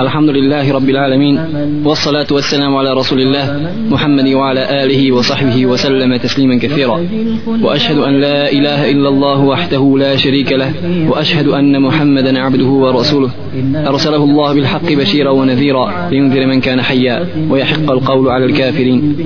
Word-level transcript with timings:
الحمد 0.00 0.30
لله 0.30 0.72
رب 0.72 0.88
العالمين 0.90 1.40
والصلاة 1.84 2.26
والسلام 2.30 2.76
على 2.76 2.92
رسول 2.92 3.20
الله 3.20 3.70
محمد 3.90 4.28
وعلى 4.28 4.84
آله 4.84 5.12
وصحبه 5.12 5.66
وسلم 5.66 6.16
تسليما 6.16 6.58
كثيرا 6.58 7.00
وأشهد 7.62 7.98
أن 7.98 8.20
لا 8.20 8.52
إله 8.52 8.90
إلا 8.90 9.08
الله 9.08 9.40
وحده 9.40 9.94
لا 9.98 10.16
شريك 10.16 10.52
له 10.52 10.72
وأشهد 11.08 11.48
أن 11.48 11.82
محمدا 11.82 12.40
عبده 12.40 12.66
ورسوله 12.66 13.30
أرسله 13.74 14.24
الله 14.24 14.54
بالحق 14.54 14.92
بشيرا 14.92 15.30
ونذيرا 15.30 16.08
لينذر 16.10 16.46
من 16.46 16.60
كان 16.60 16.82
حيا 16.82 17.26
ويحق 17.50 17.90
القول 17.90 18.28
على 18.28 18.44
الكافرين 18.44 19.16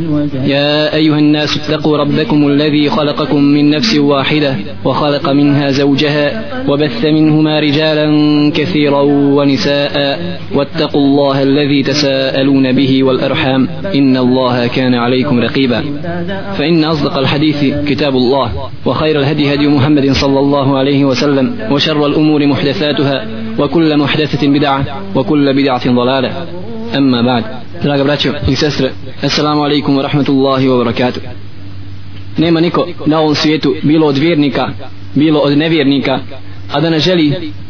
يا 0.44 0.94
أيها 0.94 1.18
الناس 1.18 1.56
اتقوا 1.56 1.96
ربكم 1.96 2.46
الذي 2.48 2.90
خلقكم 2.90 3.42
من 3.42 3.70
نفس 3.70 3.98
واحدة 3.98 4.56
وخلق 4.84 5.28
منها 5.30 5.70
زوجها 5.70 6.44
وبث 6.68 7.04
منهما 7.04 7.60
رجالا 7.60 8.06
كثيرا 8.54 9.00
ونساء 9.36 10.20
واتقوا 10.60 11.00
الله 11.00 11.42
الذي 11.42 11.82
تساءلون 11.82 12.72
به 12.72 13.04
والأرحام 13.04 13.68
إن 13.94 14.16
الله 14.16 14.66
كان 14.66 14.94
عليكم 14.94 15.40
رقيبا 15.40 15.84
فإن 16.58 16.84
أصدق 16.84 17.18
الحديث 17.18 17.74
كتاب 17.88 18.16
الله 18.16 18.70
وخير 18.86 19.20
الهدي 19.20 19.54
هدي 19.54 19.68
محمد 19.68 20.12
صلى 20.12 20.38
الله 20.40 20.78
عليه 20.78 21.04
وسلم 21.04 21.54
وشر 21.70 22.06
الأمور 22.06 22.46
محدثاتها 22.46 23.26
وكل 23.58 23.96
محدثة 23.96 24.48
بدعة 24.48 24.84
وكل 25.14 25.54
بدعة 25.54 25.94
ضلالة 25.94 26.30
أما 26.96 27.22
بعد 27.22 27.44
Draga 27.82 28.04
braćo 28.04 28.32
i 28.48 28.56
sestre, 28.56 28.92
assalamu 29.22 29.64
alaikum 29.64 29.96
wa 29.96 30.02
rahmatullahi 30.02 30.68
wa 30.68 30.76
barakatuh. 30.78 31.22
Nema 32.38 32.60
niko 32.60 32.86
na 33.06 33.20
ovom 33.20 33.34
svijetu, 33.34 33.74
bilo 33.82 34.06
od 34.06 34.18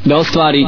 da 0.05 0.17
ostvari 0.17 0.67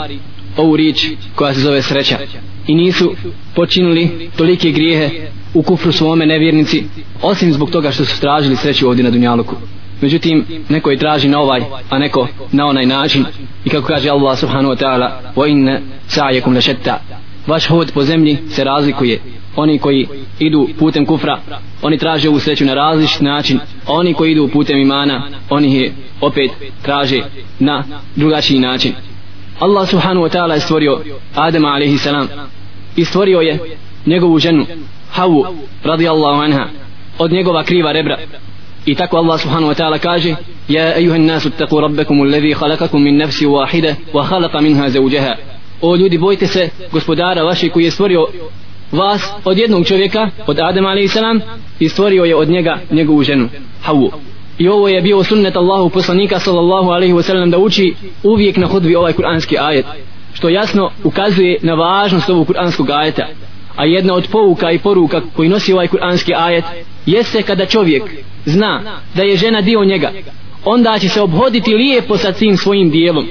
ovu 0.56 0.76
riječ 0.76 1.06
koja 1.34 1.54
se 1.54 1.60
zove 1.60 1.82
sreća. 1.82 2.18
I 2.66 2.74
nisu 2.74 3.14
počinili 3.54 4.30
tolike 4.36 4.70
grijehe 4.70 5.10
u 5.54 5.62
kufru 5.62 5.92
svome 5.92 6.26
nevjernici 6.26 6.84
osim 7.22 7.52
zbog 7.52 7.70
toga 7.70 7.90
što 7.90 8.04
su 8.04 8.20
tražili 8.20 8.56
sreću 8.56 8.88
ovdje 8.88 9.04
na 9.04 9.10
Dunjaluku. 9.10 9.56
Međutim 10.00 10.44
neko 10.68 10.90
je 10.90 10.98
traži 10.98 11.28
na 11.28 11.40
ovaj 11.40 11.62
a 11.90 11.98
neko 11.98 12.28
na 12.52 12.66
onaj 12.66 12.86
način. 12.86 13.24
I 13.64 13.70
kako 13.70 13.86
kaže 13.86 14.10
Allah 14.10 14.38
subhanahu 14.38 14.74
wa 14.74 14.78
ta'ala 14.78 15.10
wa 15.36 15.50
inna 15.50 15.80
sa'yakum 16.08 16.54
lashetta 16.54 16.98
vaš 17.46 17.66
hod 17.66 17.92
po 17.94 18.04
zemlji 18.04 18.38
se 18.50 18.64
razlikuje. 18.64 19.20
Oni 19.56 19.78
koji 19.78 20.08
idu 20.38 20.68
putem 20.78 21.06
kufra 21.06 21.40
oni 21.82 21.98
traže 21.98 22.28
ovu 22.28 22.38
sreću 22.38 22.64
na 22.64 22.74
različit 22.74 23.20
način. 23.20 23.58
A 23.86 23.92
oni 23.92 24.14
koji 24.14 24.32
idu 24.32 24.48
putem 24.48 24.80
imana 24.80 25.28
oni 25.50 25.74
je 25.74 25.92
opet 26.20 26.50
traže 26.82 27.20
na 27.58 27.84
drugačiji 28.16 28.60
način. 28.60 28.92
Allah 29.62 29.86
subhanahu 29.86 30.26
wa 30.26 30.32
ta'ala 30.34 30.54
je 30.54 30.60
stvorio 30.60 31.00
Adama 31.34 31.68
alaihi 31.68 31.98
salam. 31.98 32.28
I 32.96 33.04
stvorio 33.04 33.40
je 33.40 33.58
njegovu 34.06 34.38
ženu 34.38 34.66
Havu 35.10 35.46
radijallahu 35.84 36.42
anha 36.42 36.68
od 37.18 37.32
njegova 37.32 37.64
kriva 37.64 37.92
rebra. 37.92 38.18
I 38.86 38.94
tako 38.94 39.16
Allah 39.16 39.40
subhanahu 39.40 39.72
wa 39.72 39.82
ta'ala 39.82 39.98
kaže 39.98 40.34
Ja 40.68 40.98
ejuhan 40.98 41.24
nasu 41.24 41.50
taku 41.50 41.80
rabbekum 41.80 42.20
ullevi 42.20 42.52
halakakum 42.52 43.02
min 43.02 43.16
nafsi 43.16 43.46
wahide 43.46 43.94
wa 44.12 44.24
halaka 44.24 44.60
minha 44.60 44.88
zauđeha 44.90 45.34
O 45.80 45.96
ljudi 45.96 46.18
bojte 46.18 46.46
se 46.46 46.68
gospodara 46.92 47.42
vaše 47.42 47.68
koji 47.68 47.84
je 47.84 47.90
stvorio 47.90 48.26
vas 48.92 49.22
od 49.44 49.58
jednog 49.58 49.86
čovjeka 49.86 50.30
od 50.46 50.58
Adama 50.60 50.88
alaihi 50.88 51.08
salam 51.08 51.40
i 51.80 51.88
stvorio 51.88 52.24
je 52.24 52.36
od 52.36 52.48
njega 52.48 52.78
njegovu 52.90 53.22
ženu 53.22 53.48
Havu 53.82 54.10
i 54.62 54.68
ovo 54.68 54.88
je 54.88 55.00
bio 55.00 55.24
sunnet 55.24 55.56
Allahu 55.56 55.90
poslanika 55.90 56.38
sallallahu 56.38 56.90
alaihi 56.90 57.14
wasallam 57.14 57.50
da 57.50 57.58
uči 57.58 57.94
uvijek 58.22 58.56
na 58.56 58.66
hudbi 58.66 58.96
ovaj 58.96 59.12
kuranski 59.12 59.58
ajet 59.58 59.86
što 60.34 60.48
jasno 60.48 60.90
ukazuje 61.04 61.58
na 61.62 61.74
važnost 61.74 62.30
ovog 62.30 62.46
kuranskog 62.46 62.90
ajeta. 62.90 63.28
A 63.76 63.84
jedna 63.84 64.14
od 64.14 64.28
pouka 64.32 64.70
i 64.70 64.78
poruka 64.78 65.20
koji 65.36 65.48
nosi 65.48 65.72
ovaj 65.72 65.88
kuranski 65.88 66.34
ajet 66.34 66.64
jeste 67.06 67.42
kada 67.42 67.66
čovjek 67.66 68.02
zna 68.44 69.00
da 69.14 69.22
je 69.22 69.36
žena 69.36 69.60
dio 69.60 69.84
njega 69.84 70.10
onda 70.64 70.98
će 70.98 71.08
se 71.08 71.20
obhoditi 71.20 71.74
lijepo 71.74 72.16
sa 72.16 72.32
tim 72.32 72.56
svojim 72.56 72.90
dijelom 72.90 73.26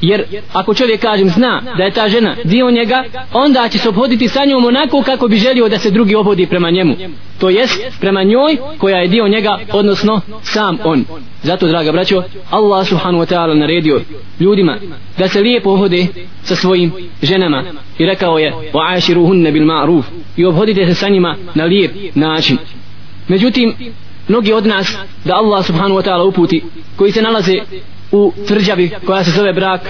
jer 0.00 0.24
ako 0.52 0.74
čovjek 0.74 1.00
kažem 1.00 1.28
zna 1.28 1.62
da 1.76 1.84
je 1.84 1.90
ta 1.90 2.08
žena 2.08 2.36
dio 2.44 2.70
njega 2.70 3.04
onda 3.32 3.68
će 3.68 3.78
se 3.78 3.88
obhoditi 3.88 4.28
sa 4.28 4.44
njom 4.44 4.64
onako 4.64 5.02
kako 5.02 5.28
bi 5.28 5.36
želio 5.36 5.68
da 5.68 5.78
se 5.78 5.90
drugi 5.90 6.14
obhodi 6.14 6.46
prema 6.46 6.70
njemu. 6.70 6.96
To 7.38 7.50
jest 7.50 7.82
prema 8.00 8.22
njoj 8.22 8.56
koja 8.78 8.96
je 8.96 9.08
dio 9.08 9.28
njega 9.28 9.58
odnosno 9.72 10.20
sam 10.42 10.78
on. 10.84 11.04
Zato 11.42 11.66
draga 11.66 11.92
braćo 11.92 12.22
Allah 12.50 12.86
subhanahu 12.86 13.24
wa 13.24 13.34
ta'ala 13.34 13.58
naredio 13.58 14.00
ljudima 14.40 14.78
da 15.18 15.28
se 15.28 15.40
lijepo 15.40 15.70
obhode 15.70 16.06
sa 16.42 16.56
svojim 16.56 16.92
ženama 17.22 17.64
i 17.98 18.06
rekao 18.06 18.38
je 18.38 18.52
wa 18.72 18.96
ashiruhunne 18.96 19.52
bil 19.52 19.64
ma'ruf 19.64 20.02
i 20.36 20.44
obhodite 20.44 20.86
se 20.86 20.94
sa 20.94 21.08
njima 21.08 21.36
na 21.54 21.64
lijep 21.64 21.92
način. 22.14 22.58
Međutim 23.28 23.74
mnogi 24.28 24.52
od 24.52 24.66
nas 24.66 24.96
da 25.24 25.34
Allah 25.34 25.66
subhanahu 25.66 26.00
wa 26.00 26.04
ta'ala 26.04 26.28
uputi 26.28 26.62
koji 26.96 27.12
se 27.12 27.22
nalaze 27.22 27.58
u 28.12 28.32
tvrđavi 28.46 28.90
koja 29.06 29.24
se 29.24 29.30
zove 29.30 29.52
brak 29.52 29.80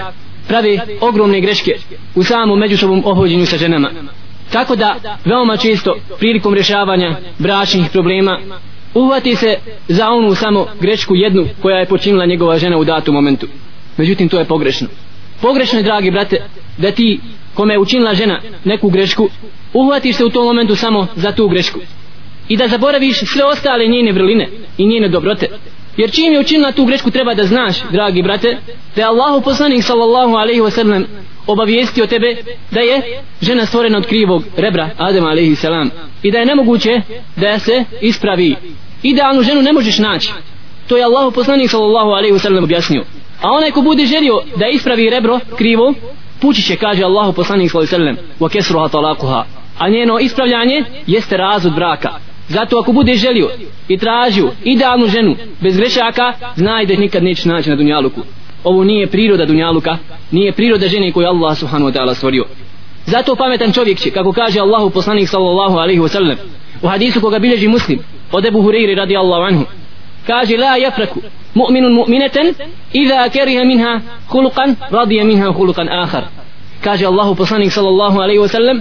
pravi 0.47 0.79
ogromne 1.01 1.41
greške 1.41 1.71
u 2.15 2.23
samom 2.23 2.59
međusobom 2.59 3.01
obhođenju 3.05 3.45
sa 3.45 3.57
ženama. 3.57 3.91
Tako 4.51 4.75
da 4.75 5.17
veoma 5.25 5.57
često 5.57 5.95
prilikom 6.19 6.53
rješavanja 6.53 7.17
bračnih 7.37 7.89
problema 7.91 8.39
uhvati 8.93 9.35
se 9.35 9.55
za 9.87 10.09
onu 10.09 10.35
samo 10.35 10.67
grešku 10.81 11.15
jednu 11.15 11.47
koja 11.61 11.77
je 11.77 11.85
počinila 11.85 12.25
njegova 12.25 12.57
žena 12.57 12.77
u 12.77 12.83
datom 12.83 13.15
momentu. 13.15 13.47
Međutim 13.97 14.29
to 14.29 14.39
je 14.39 14.45
pogrešno. 14.45 14.87
Pogrešno 15.41 15.79
je 15.79 15.83
dragi 15.83 16.11
brate 16.11 16.37
da 16.77 16.91
ti 16.91 17.19
kome 17.53 17.73
je 17.73 17.79
učinila 17.79 18.13
žena 18.13 18.41
neku 18.63 18.89
grešku 18.89 19.29
uhvatiš 19.73 20.15
se 20.15 20.25
u 20.25 20.29
tom 20.29 20.43
momentu 20.43 20.75
samo 20.75 21.07
za 21.15 21.31
tu 21.31 21.47
grešku. 21.47 21.79
I 22.47 22.57
da 22.57 22.67
zaboraviš 22.67 23.19
sve 23.19 23.45
ostale 23.45 23.87
njene 23.87 24.11
vrline 24.11 24.47
i 24.77 24.87
njene 24.87 25.07
dobrote 25.07 25.47
jer 25.99 26.11
čim 26.11 26.33
je 26.33 26.39
učinila 26.39 26.71
tu 26.71 26.85
grešku 26.85 27.11
treba 27.11 27.33
da 27.33 27.43
znaš 27.43 27.75
dragi 27.91 28.21
brate 28.21 28.57
da 28.95 29.01
je 29.01 29.07
Allahu 29.07 29.41
poslanik 29.41 29.83
sallallahu 29.83 30.33
alaihi 30.35 30.61
wasallam 30.61 31.05
obavijestio 31.47 32.07
tebe 32.07 32.35
da 32.71 32.79
je 32.79 33.21
žena 33.41 33.65
stvorena 33.65 33.97
od 33.97 34.05
krivog 34.05 34.43
rebra 34.57 34.89
Adem 34.97 35.25
alaihi 35.25 35.55
salam 35.55 35.89
i 36.23 36.31
da 36.31 36.37
je 36.37 36.45
nemoguće 36.45 37.01
da 37.35 37.59
se 37.59 37.83
ispravi 38.01 38.55
idealnu 39.03 39.43
ženu 39.43 39.61
ne 39.61 39.73
možeš 39.73 39.97
naći. 39.97 40.31
To 40.87 40.97
je 40.97 41.03
Allahu 41.03 41.31
poslanik 41.31 41.69
sallallahu 41.69 42.09
alaihi 42.09 42.33
wasallam 42.33 42.63
objasnio. 42.63 43.03
A 43.41 43.51
onaj 43.51 43.71
ko 43.71 43.81
bude 43.81 44.05
želio 44.05 44.41
da 44.55 44.67
ispravi 44.67 45.09
rebro 45.09 45.39
krivo 45.57 45.93
pući 46.41 46.61
će 46.61 46.75
kaže 46.75 47.03
Allahu 47.03 47.33
poslanik 47.33 47.71
sallallahu 47.71 47.95
alaihi 47.95 48.17
wasallam 48.17 48.39
wa 48.39 48.49
kesruha 48.49 48.87
talakuha 48.87 49.45
a 49.79 49.89
njeno 49.89 50.19
ispravljanje 50.19 50.83
jeste 51.07 51.37
razud 51.37 51.73
braka. 51.75 52.09
Zato 52.49 52.79
ako 52.79 52.91
bude 52.91 53.15
želio 53.15 53.49
i 53.87 53.97
tražio 53.97 54.51
idealnu 54.63 55.07
ženu 55.07 55.35
bez 55.61 55.77
grešaka, 55.77 56.33
znaj 56.55 56.85
da 56.85 56.95
nikad 56.95 57.23
neće 57.23 57.49
naći 57.49 57.69
na 57.69 57.75
Dunjaluku. 57.75 58.21
Ovo 58.63 58.83
nije 58.83 59.07
priroda 59.07 59.45
Dunjaluka, 59.45 59.97
nije 60.31 60.51
priroda 60.51 60.87
žene 60.87 61.11
koju 61.11 61.27
Allah 61.27 61.57
subhanahu 61.57 61.91
wa 61.91 61.95
ta'ala 61.97 62.13
stvorio. 62.13 62.45
Zato 63.05 63.35
pametan 63.35 63.71
čovjek 63.73 63.99
će, 63.99 64.11
kako 64.11 64.31
kaže 64.31 64.59
Allahu 64.59 64.89
poslanik 64.89 65.29
sallallahu 65.29 65.77
alaihi 65.77 65.99
wasallam, 66.01 66.35
u 66.81 66.87
hadisu 66.87 67.21
koga 67.21 67.39
bilježi 67.39 67.67
muslim, 67.67 67.99
od 68.31 68.45
Ebu 68.45 68.61
Hureyri 68.61 68.95
radi 68.95 69.17
Allahu 69.17 69.43
anhu, 69.43 69.65
kaže 70.27 70.57
la 70.57 70.77
jafraku 70.77 71.21
mu'minun 71.55 71.93
mu'mineten 71.93 72.53
iza 72.93 73.29
keriha 73.29 73.63
minha 73.63 74.01
hulukan 74.27 74.75
radija 74.91 75.23
minha 75.23 75.51
hulukan 75.51 75.89
ahar. 75.89 76.23
Kaže 76.83 77.05
Allahu 77.05 77.35
poslanik 77.35 77.71
sallallahu 77.71 78.19
alaihi 78.19 78.39
wasallam 78.39 78.79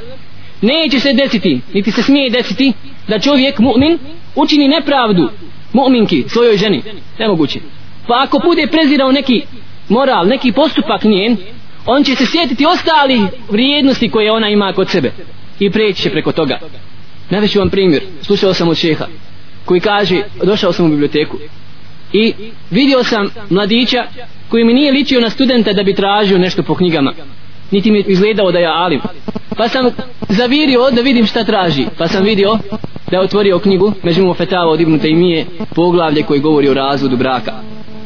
neće 0.62 1.00
se 1.00 1.12
desiti, 1.12 1.60
niti 1.74 1.92
se 1.92 2.02
smije 2.02 2.30
desiti 2.30 2.72
da 3.08 3.18
čovjek 3.18 3.58
mu'min 3.58 3.98
učini 4.34 4.68
nepravdu 4.68 5.28
mu'minki 5.72 6.28
svojoj 6.28 6.56
ženi. 6.56 6.82
Nemoguće. 7.18 7.60
Pa 8.06 8.14
ako 8.22 8.38
bude 8.38 8.66
prezirao 8.66 9.12
neki 9.12 9.42
moral, 9.88 10.26
neki 10.26 10.52
postupak 10.52 11.04
njen 11.04 11.36
on 11.86 12.04
će 12.04 12.14
se 12.14 12.26
sjetiti 12.26 12.66
ostali 12.66 13.26
vrijednosti 13.50 14.10
koje 14.10 14.32
ona 14.32 14.48
ima 14.48 14.72
kod 14.72 14.88
sebe. 14.88 15.12
I 15.58 15.70
preći 15.70 16.02
će 16.02 16.10
preko 16.10 16.32
toga. 16.32 16.58
Naveću 17.30 17.58
vam 17.58 17.70
primjer. 17.70 18.02
Slušao 18.22 18.54
sam 18.54 18.68
od 18.68 18.76
šeha 18.76 19.06
koji 19.64 19.80
kaže 19.80 20.22
došao 20.44 20.72
sam 20.72 20.86
u 20.86 20.88
biblioteku 20.88 21.38
i 22.12 22.34
vidio 22.70 23.04
sam 23.04 23.28
mladića 23.50 24.04
koji 24.48 24.64
mi 24.64 24.72
nije 24.72 24.92
ličio 24.92 25.20
na 25.20 25.30
studenta 25.30 25.72
da 25.72 25.82
bi 25.82 25.94
tražio 25.94 26.38
nešto 26.38 26.62
po 26.62 26.74
knjigama 26.74 27.12
niti 27.70 27.90
mi 27.90 28.04
izgledao 28.06 28.52
da 28.52 28.58
je 28.58 28.66
alim. 28.66 29.00
Pa 29.56 29.68
sam 29.68 29.90
zavirio 30.28 30.90
da 30.90 31.00
vidim 31.00 31.26
šta 31.26 31.44
traži. 31.44 31.86
Pa 31.98 32.08
sam 32.08 32.24
vidio 32.24 32.58
da 33.10 33.16
je 33.16 33.22
otvorio 33.22 33.58
knjigu 33.58 33.92
Međumu 34.02 34.34
Fetava 34.34 34.70
od 34.70 34.80
Ibnu 34.80 34.98
Tejmije 34.98 35.46
poglavlje 35.74 36.22
koji 36.22 36.40
govori 36.40 36.68
o 36.68 36.74
razvodu 36.74 37.16
braka. 37.16 37.52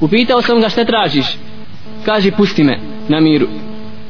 Upitao 0.00 0.42
sam 0.42 0.60
ga 0.60 0.68
šta 0.68 0.84
tražiš. 0.84 1.26
Kaže 2.04 2.30
pusti 2.30 2.64
me 2.64 2.78
na 3.08 3.20
miru. 3.20 3.46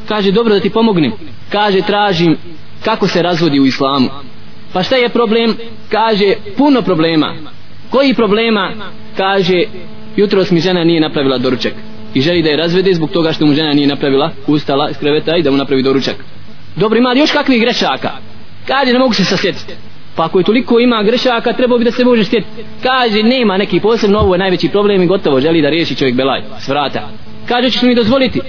Kaže 0.08 0.32
dobro 0.32 0.54
da 0.54 0.60
ti 0.60 0.70
pomognem. 0.70 1.12
Kaže 1.50 1.80
tražim 1.80 2.36
kako 2.84 3.08
se 3.08 3.22
razvodi 3.22 3.60
u 3.60 3.66
islamu. 3.66 4.08
Pa 4.72 4.82
šta 4.82 4.96
je 4.96 5.08
problem? 5.08 5.56
Kaže 5.88 6.34
puno 6.56 6.82
problema. 6.82 7.34
Koji 7.90 8.14
problema? 8.14 8.72
Kaže 9.16 9.64
jutros 10.16 10.50
mi 10.50 10.60
žena 10.60 10.84
nije 10.84 11.00
napravila 11.00 11.38
doručak 11.38 11.72
i 12.14 12.20
želi 12.20 12.42
da 12.42 12.50
je 12.50 12.56
razvede 12.56 12.94
zbog 12.94 13.10
toga 13.10 13.32
što 13.32 13.46
mu 13.46 13.54
žena 13.54 13.72
nije 13.72 13.86
napravila 13.86 14.30
ustala 14.46 14.90
iz 14.90 14.96
kreveta 14.96 15.36
i 15.36 15.42
da 15.42 15.50
mu 15.50 15.56
napravi 15.56 15.82
doručak. 15.82 16.16
Dobro 16.76 16.98
ima 16.98 17.10
li 17.12 17.20
još 17.20 17.32
kakvih 17.32 17.60
grešaka? 17.60 18.10
Kaže 18.66 18.92
ne 18.92 18.98
mogu 18.98 19.14
se 19.14 19.24
sasjetiti 19.24 19.74
pa 20.16 20.24
ako 20.24 20.38
je 20.38 20.44
toliko 20.44 20.80
ima 20.80 21.02
grešaka 21.02 21.52
trebao 21.52 21.78
bi 21.78 21.84
da 21.84 21.90
se 21.90 22.04
može 22.04 22.24
sjetiti 22.24 22.62
kaže 22.82 23.22
nema 23.22 23.56
neki 23.56 23.80
posebno 23.80 24.18
ovo 24.18 24.34
je 24.34 24.38
najveći 24.38 24.68
problem 24.68 25.02
i 25.02 25.06
gotovo 25.06 25.40
želi 25.40 25.62
da 25.62 25.70
riješi 25.70 25.94
čovjek 25.94 26.16
belaj 26.16 26.42
s 26.60 26.68
vrata. 26.68 27.08
Kaže 27.48 27.70
ćeš 27.70 27.82
mi 27.82 27.94
dozvoliti? 27.94 28.40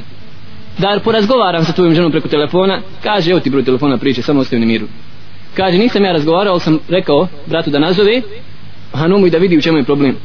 Da 0.77 1.00
porazgovaram 1.04 1.66
sa 1.66 1.74
tvojom 1.74 1.95
ženom 1.95 2.12
preko 2.12 2.27
telefona. 2.27 2.81
Kaže 3.04 3.31
evo 3.31 3.39
ti 3.39 3.50
broj 3.50 3.63
telefona 3.63 3.98
priče 3.98 4.21
samo 4.21 4.39
ostavi 4.39 4.59
na 4.59 4.66
miru. 4.66 4.88
Kaže 5.54 5.77
nisam 5.77 6.06
ja 6.06 6.12
razgovarao 6.12 6.59
sam 6.59 6.80
rekao 6.89 7.27
bratu 7.45 7.69
da 7.69 7.80
nazove. 7.80 8.21
Hanumu 8.94 9.27
i 9.27 9.30
da 9.30 9.38
vidi 9.38 9.57
u 9.57 9.62
čemu 9.62 9.77
je 9.77 9.83
problem 9.83 10.16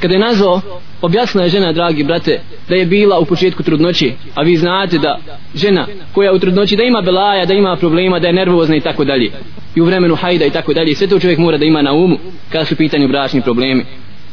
kada 0.00 0.14
je 0.14 0.20
nazvao 0.20 0.60
objasnila 1.02 1.44
je 1.44 1.50
žena 1.50 1.72
dragi 1.72 2.04
brate 2.04 2.40
da 2.68 2.74
je 2.74 2.86
bila 2.86 3.18
u 3.18 3.24
početku 3.24 3.62
trudnoći 3.62 4.12
a 4.34 4.42
vi 4.42 4.56
znate 4.56 4.98
da 4.98 5.18
žena 5.54 5.86
koja 6.12 6.32
u 6.32 6.38
trudnoći 6.38 6.76
da 6.76 6.82
ima 6.82 7.02
belaja 7.02 7.46
da 7.46 7.54
ima 7.54 7.76
problema 7.76 8.18
da 8.18 8.26
je 8.26 8.32
nervozna 8.32 8.76
i 8.76 8.80
tako 8.80 9.04
dalje. 9.04 9.30
I 9.74 9.80
u 9.80 9.84
vremenu 9.84 10.14
hajda 10.14 10.44
i 10.44 10.50
tako 10.50 10.74
dalje. 10.74 10.94
Sve 10.94 11.06
to 11.06 11.18
čovjek 11.18 11.38
mora 11.38 11.58
da 11.58 11.64
ima 11.64 11.82
na 11.82 11.92
umu 11.92 12.18
kada 12.52 12.64
su 12.64 12.76
pitanju 12.76 13.08
bračni 13.08 13.42
problemi. 13.42 13.84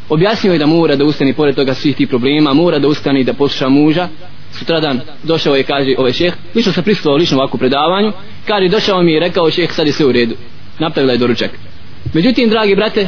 Objasnio 0.10 0.54
je 0.54 0.60
da 0.60 0.65
mora 0.65 0.95
da 0.95 1.06
ustane 1.06 1.33
pored 1.33 1.56
toga 1.56 1.74
svih 1.74 1.95
tih 1.95 2.07
problema 2.07 2.54
mora 2.54 2.80
da 2.80 2.88
ustane 2.88 3.21
i 3.21 3.24
da 3.24 3.33
posluša 3.33 3.69
muža. 3.69 4.07
Sutradan 4.51 5.00
došao 5.24 5.56
je 5.56 5.63
kaže 5.63 5.95
ovaj 5.98 6.13
šeh 6.13 6.33
lično 6.56 6.71
sam 6.71 6.83
prisutovao 6.83 7.18
lično 7.18 7.38
ovakvu 7.38 7.57
predavanju. 7.57 8.12
Kaže 8.48 8.68
došao 8.68 9.04
mi 9.04 9.13
i 9.13 9.19
rekao 9.19 9.51
šeh 9.51 9.71
sad 9.71 9.88
je 9.88 9.94
sve 9.94 10.06
u 10.06 10.12
redu. 10.12 10.36
Napravila 10.80 11.13
je 11.13 11.19
doručak. 11.19 11.51
Međutim 12.13 12.50
dragi 12.50 12.75
brate 12.75 13.07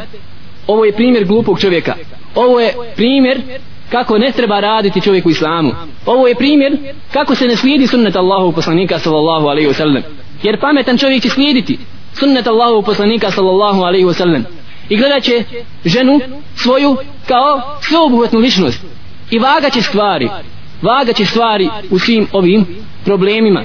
ovo 0.66 0.84
je 0.84 0.92
primjer 0.92 1.24
glupog 1.24 1.60
čovjeka 1.60 1.94
ovo 2.36 2.60
je 2.60 2.74
primjer 2.96 3.42
kako 3.90 4.18
ne 4.18 4.32
treba 4.32 4.60
raditi 4.60 5.00
čovjek 5.00 5.26
u 5.26 5.30
islamu. 5.30 5.72
Ovo 6.06 6.26
je 6.28 6.34
primjer 6.34 6.76
kako 7.12 7.34
se 7.34 7.46
ne 7.46 7.56
slijedi 7.56 7.86
sunnet 7.86 8.16
Allahu 8.16 8.52
poslanika 8.52 8.98
sallallahu 8.98 9.46
alaihi 9.46 9.68
wasallam. 9.68 10.02
Jer 10.42 10.60
pametan 10.60 10.98
čovjek 10.98 11.22
će 11.22 11.28
slijediti 11.28 11.78
sunnet 12.12 12.46
Allahu 12.46 12.82
poslanika 12.82 13.30
sallallahu 13.30 13.82
alaihi 13.82 14.06
wasallam. 14.06 14.42
I 14.88 14.96
gledat 14.96 15.22
će 15.22 15.44
ženu 15.84 16.20
svoju 16.54 16.96
kao 17.28 17.78
sveobuhvatnu 17.80 18.38
ličnost. 18.38 18.84
I 19.30 19.38
vaga 19.38 19.70
će 19.70 19.82
stvari. 19.82 20.28
Vaga 20.82 21.12
će 21.12 21.24
stvari 21.24 21.68
u 21.90 21.98
svim 21.98 22.26
ovim 22.32 22.66
problemima. 23.04 23.64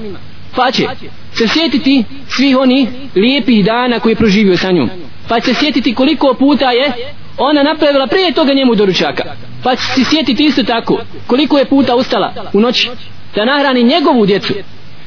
Pa 0.56 0.72
će 0.72 0.88
se 1.34 1.48
sjetiti 1.48 2.04
svih 2.28 2.58
oni 2.58 2.88
lijepih 3.16 3.66
dana 3.66 4.00
koje 4.00 4.12
je 4.12 4.16
proživio 4.16 4.58
sa 4.58 4.72
njom. 4.72 4.90
Pa 5.30 5.40
će 5.40 5.54
se 5.54 5.60
sjetiti 5.60 5.96
koliko 5.96 6.34
puta 6.34 6.72
je 6.72 7.14
ona 7.38 7.64
napravila 7.64 8.08
prije 8.08 8.34
toga 8.34 8.54
njemu 8.54 8.76
doručaka. 8.76 9.24
Pa 9.64 9.76
će 9.76 9.82
se 9.82 10.04
sjetiti 10.10 10.46
isto 10.46 10.64
tako 10.64 11.00
koliko 11.28 11.58
je 11.58 11.66
puta 11.66 11.96
ustala 11.96 12.34
u 12.54 12.60
noći 12.60 12.90
da 13.36 13.46
nahrani 13.46 13.84
njegovu 13.84 14.26
djecu. 14.26 14.54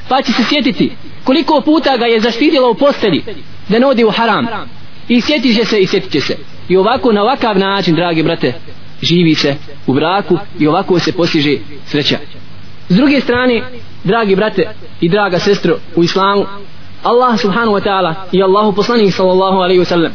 Pa 0.09 0.21
će 0.21 0.31
se 0.31 0.43
sjetiti 0.49 0.91
koliko 1.23 1.61
puta 1.61 1.97
ga 1.97 2.05
je 2.05 2.21
zaštitila 2.21 2.69
u 2.69 2.73
postelji 2.75 3.23
da 3.69 3.79
ne 3.79 3.85
odi 3.85 4.03
u 4.03 4.11
haram. 4.11 4.47
I 5.07 5.21
sjetit 5.21 5.55
će 5.55 5.65
se 5.65 5.79
i 5.79 5.87
sjetit 5.87 6.11
će 6.11 6.21
se. 6.21 6.37
I 6.69 6.77
ovako 6.77 7.11
na 7.11 7.21
ovakav 7.21 7.57
način 7.57 7.95
dragi 7.95 8.23
brate 8.23 8.53
živi 9.01 9.35
se 9.35 9.55
u 9.87 9.93
braku 9.93 10.37
i 10.59 10.67
ovako 10.67 10.99
se 10.99 11.11
postiže 11.11 11.57
sreća. 11.85 12.17
S 12.89 12.95
druge 12.95 13.21
strane 13.21 13.61
dragi 14.03 14.35
brate 14.35 14.67
i 15.01 15.09
draga 15.09 15.39
sestro 15.39 15.77
u 15.95 16.03
islamu 16.03 16.45
Allah 17.03 17.39
subhanahu 17.39 17.77
wa 17.77 17.83
ta'ala 17.83 18.13
i 18.31 18.43
Allahu 18.43 18.73
poslanik 18.75 19.13
sallallahu 19.13 19.57
alaihi 19.57 19.81
wa 19.81 19.85
sallam 19.85 20.11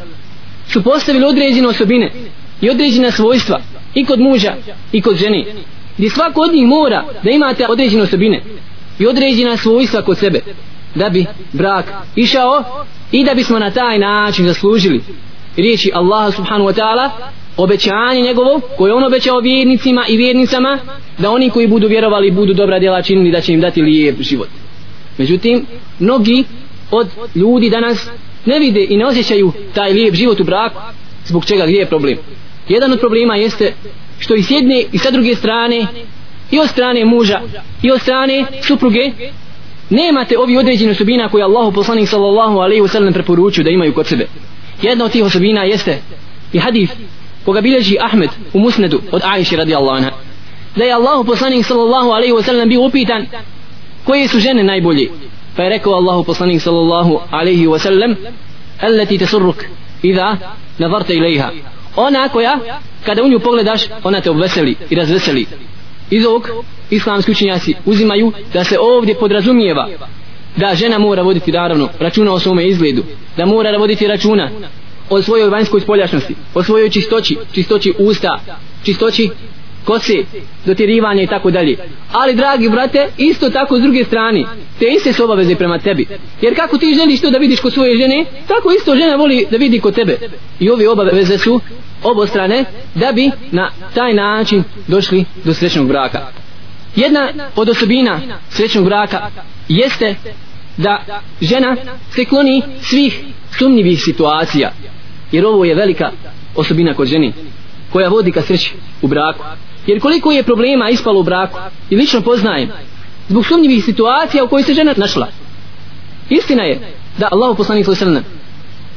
su 0.73 0.83
postavili 0.83 1.25
određene 1.25 1.69
osobine 1.69 2.13
i 2.61 2.71
određena 2.71 3.11
svojstva 3.11 3.61
i 3.95 4.05
kod 4.05 4.21
muža 4.21 4.55
i 4.93 5.03
kod 5.03 5.17
žene 5.17 5.45
gdje 5.97 6.11
svako 6.11 6.41
od 6.41 6.55
njih 6.55 6.67
mora 6.67 7.05
da 7.23 7.31
imate 7.31 7.67
određene 7.69 8.03
osobine 8.03 8.43
i 8.99 9.07
određena 9.07 9.57
svojstva 9.57 10.03
kod 10.03 10.19
sebe 10.19 10.41
da 10.95 11.09
bi 11.09 11.27
brak 11.53 11.85
išao 12.17 12.65
i 13.13 13.25
da 13.25 13.35
bismo 13.35 13.59
na 13.59 13.71
taj 13.71 13.99
način 13.99 14.47
zaslužili 14.47 15.01
riječi 15.57 15.91
Allaha 15.95 16.31
subhanahu 16.31 16.71
wa 16.71 16.75
ta'ala 16.75 17.11
obećanje 17.57 18.23
njegovo 18.23 18.61
koje 18.79 18.95
on 18.95 19.05
obećao 19.05 19.41
vjernicima 19.41 20.05
i 20.09 20.17
vjernicama 20.17 20.79
da 21.19 21.31
oni 21.31 21.51
koji 21.51 21.69
budu 21.69 21.89
vjerovali 21.89 22.31
budu 22.31 22.55
dobra 22.55 22.79
djela 22.79 23.03
činili 23.03 23.31
da 23.31 23.41
će 23.41 23.53
im 23.53 23.61
dati 23.61 23.83
lijep 23.83 24.21
život. 24.21 24.49
Međutim 25.19 25.67
mnogi 25.99 26.45
od 26.91 27.09
ljudi 27.35 27.71
danas 27.71 28.09
ne 28.47 28.59
vide 28.59 28.87
i 28.89 28.97
ne 28.97 29.07
osjećaju 29.07 29.53
taj 29.75 29.93
lijep 29.93 30.15
život 30.15 30.41
u 30.41 30.45
braku 30.45 30.81
zbog 31.27 31.45
čega 31.45 31.67
gdje 31.67 31.79
je 31.79 31.87
problem? 31.87 32.19
Jedan 32.69 32.93
od 32.93 33.01
problema 33.01 33.37
jeste 33.37 33.73
što 34.19 34.35
i 34.35 34.43
s 34.43 34.51
jedne 34.51 34.85
i 34.93 34.99
sa 34.99 35.11
druge 35.11 35.35
strane 35.35 35.87
i 36.51 36.59
od 36.59 36.69
strane 36.69 37.05
muža 37.05 37.41
i 37.83 37.91
od 37.91 38.01
strane 38.01 38.45
supruge 38.63 39.11
nemate 39.91 40.39
ovi 40.39 40.57
određene 40.57 40.93
osobina 40.93 41.29
koje 41.29 41.45
Allah 41.45 41.75
poslanik 41.75 42.09
sallallahu 42.09 42.59
alaihi 42.59 42.83
wasallam 42.83 43.13
preporučuju 43.13 43.65
da 43.65 43.71
imaju 43.71 43.95
kod 43.95 44.07
sebe. 44.07 44.27
Jedna 44.83 45.05
od 45.05 45.13
tih 45.13 45.25
osobina 45.25 45.65
jeste 45.65 45.99
i 46.53 46.59
hadith 46.59 46.93
koga 47.45 47.61
bilježi 47.61 47.97
Ahmed 48.01 48.31
u 48.53 48.59
musnedu 48.59 49.01
od 49.13 49.23
Aisha 49.25 49.57
radijallahu 49.57 49.97
anha 49.97 50.11
da 50.77 50.85
je 50.85 50.93
Allah 50.93 51.27
poslanik 51.27 51.67
sallallahu 51.67 52.11
alaihi 52.11 52.33
wasallam 52.33 52.69
bio 52.69 52.83
upitan 52.83 53.27
koje 54.05 54.29
su 54.29 54.41
žene 54.41 54.65
najbolje 54.65 55.11
pa 55.61 55.65
je 55.65 55.71
rekao 55.71 55.93
Allahu 55.93 56.25
poslanik 56.25 56.63
sallallahu 56.63 57.21
alaihi 57.31 57.67
wasallam 57.67 58.15
allati 58.81 59.19
tasurruk 59.19 59.65
idha 60.03 60.37
nazarta 60.79 61.13
ilaiha. 61.13 61.51
Ona 61.97 62.29
koja 62.29 62.59
kada 63.05 63.23
u 63.23 63.29
nju 63.29 63.39
pogledaš 63.39 63.83
ona 64.05 64.21
te 64.21 64.31
obveseli 64.31 64.77
i 64.91 64.95
razveseli. 64.95 65.47
Iz 66.11 66.27
ovog 66.27 66.49
islamski 66.91 67.31
učenjaci 67.31 67.75
uzimaju 67.87 68.33
da 68.53 68.65
se 68.65 68.79
ovdje 68.79 69.15
podrazumijeva 69.15 69.89
da 70.57 70.75
žena 70.75 70.99
mora 70.99 71.23
voditi 71.23 71.53
naravno 71.53 71.89
računa 71.99 72.33
o 72.33 72.39
svome 72.39 72.69
izgledu 72.69 73.03
da 73.37 73.47
mora 73.47 73.79
voditi 73.79 74.07
računa 74.07 74.51
o 75.11 75.23
svojoj 75.23 75.49
vanjskoj 75.49 75.81
spoljašnosti 75.81 76.35
o 76.55 76.63
svojoj 76.63 76.91
čistoći 76.91 77.37
čistoći 77.53 77.95
usta 77.99 78.41
čistoći 78.85 79.31
kose 79.85 80.15
dotirivanje 80.67 81.23
i 81.23 81.27
tako 81.27 81.51
dalje. 81.51 81.77
Ali 82.13 82.35
dragi 82.35 82.69
brate 82.69 83.09
isto 83.19 83.51
tako 83.51 83.79
s 83.79 83.83
druge 83.83 84.05
strane 84.05 84.45
te 84.79 84.87
iste 84.97 85.13
su 85.13 85.25
obaveze 85.25 85.55
prema 85.55 85.79
tebi. 85.79 86.07
Jer 86.41 86.57
kako 86.57 86.79
ti 86.79 86.95
želiš 86.95 87.21
to 87.21 87.31
da 87.31 87.39
vidiš 87.39 87.61
kod 87.61 87.73
svoje 87.73 87.97
žene 87.97 88.25
tako 88.49 88.73
isto 88.73 88.95
žena 88.95 89.17
voli 89.17 89.47
da 89.51 89.57
vidi 89.57 89.81
kod 89.81 89.95
tebe. 89.95 90.19
I 90.61 90.71
ove 90.71 90.89
obaveze 90.89 91.39
su 91.39 91.61
obostrane 92.03 92.65
da 92.95 93.13
bi 93.13 93.31
na 93.51 93.71
taj 93.95 94.15
način 94.15 94.65
došli 94.87 95.25
do 95.45 95.55
srećnog 95.55 95.89
braka. 95.89 96.27
Jedna 96.97 97.29
od 97.57 97.69
osobina 97.69 98.21
srećnog 98.51 98.85
braka 98.85 99.31
jeste 99.69 100.15
da 100.77 101.05
žena 101.41 101.77
se 102.11 102.25
kloni 102.25 102.63
svih 102.83 103.21
sumnjivih 103.59 104.03
situacija. 104.03 104.73
Jer 105.33 105.47
ovo 105.47 105.65
je 105.65 105.75
velika 105.75 106.11
osobina 106.57 106.95
kod 106.95 107.09
ženi 107.09 107.33
koja 107.93 108.09
vodi 108.09 108.33
ka 108.33 108.43
sreći 108.43 108.75
u 109.03 109.09
braku 109.09 109.45
jer 109.91 110.01
koliko 110.01 110.33
je 110.33 110.43
problema 110.43 110.91
ispalo 110.91 111.21
u 111.21 111.23
braku 111.23 111.59
i 111.91 111.97
lično 111.97 112.21
poznajem 112.21 112.71
zbog 113.29 113.47
sumnjivih 113.47 113.85
situacija 113.85 114.45
u 114.45 114.49
kojoj 114.49 114.63
se 114.63 114.75
žena 114.75 114.95
našla. 114.97 115.29
Istina 116.31 116.63
je 116.63 116.81
da 117.19 117.29
Allah 117.31 117.57
poslanik 117.57 117.87
sallam 117.87 118.25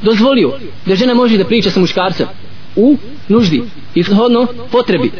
dozvolio 0.02 0.52
da 0.86 0.94
žena 0.94 1.14
može 1.14 1.38
da 1.38 1.44
priča 1.44 1.70
sa 1.70 1.80
muškarcem 1.80 2.26
u 2.76 2.96
nuždi 3.28 3.62
i 3.94 4.02
shodno 4.02 4.46
potrebi. 4.72 5.10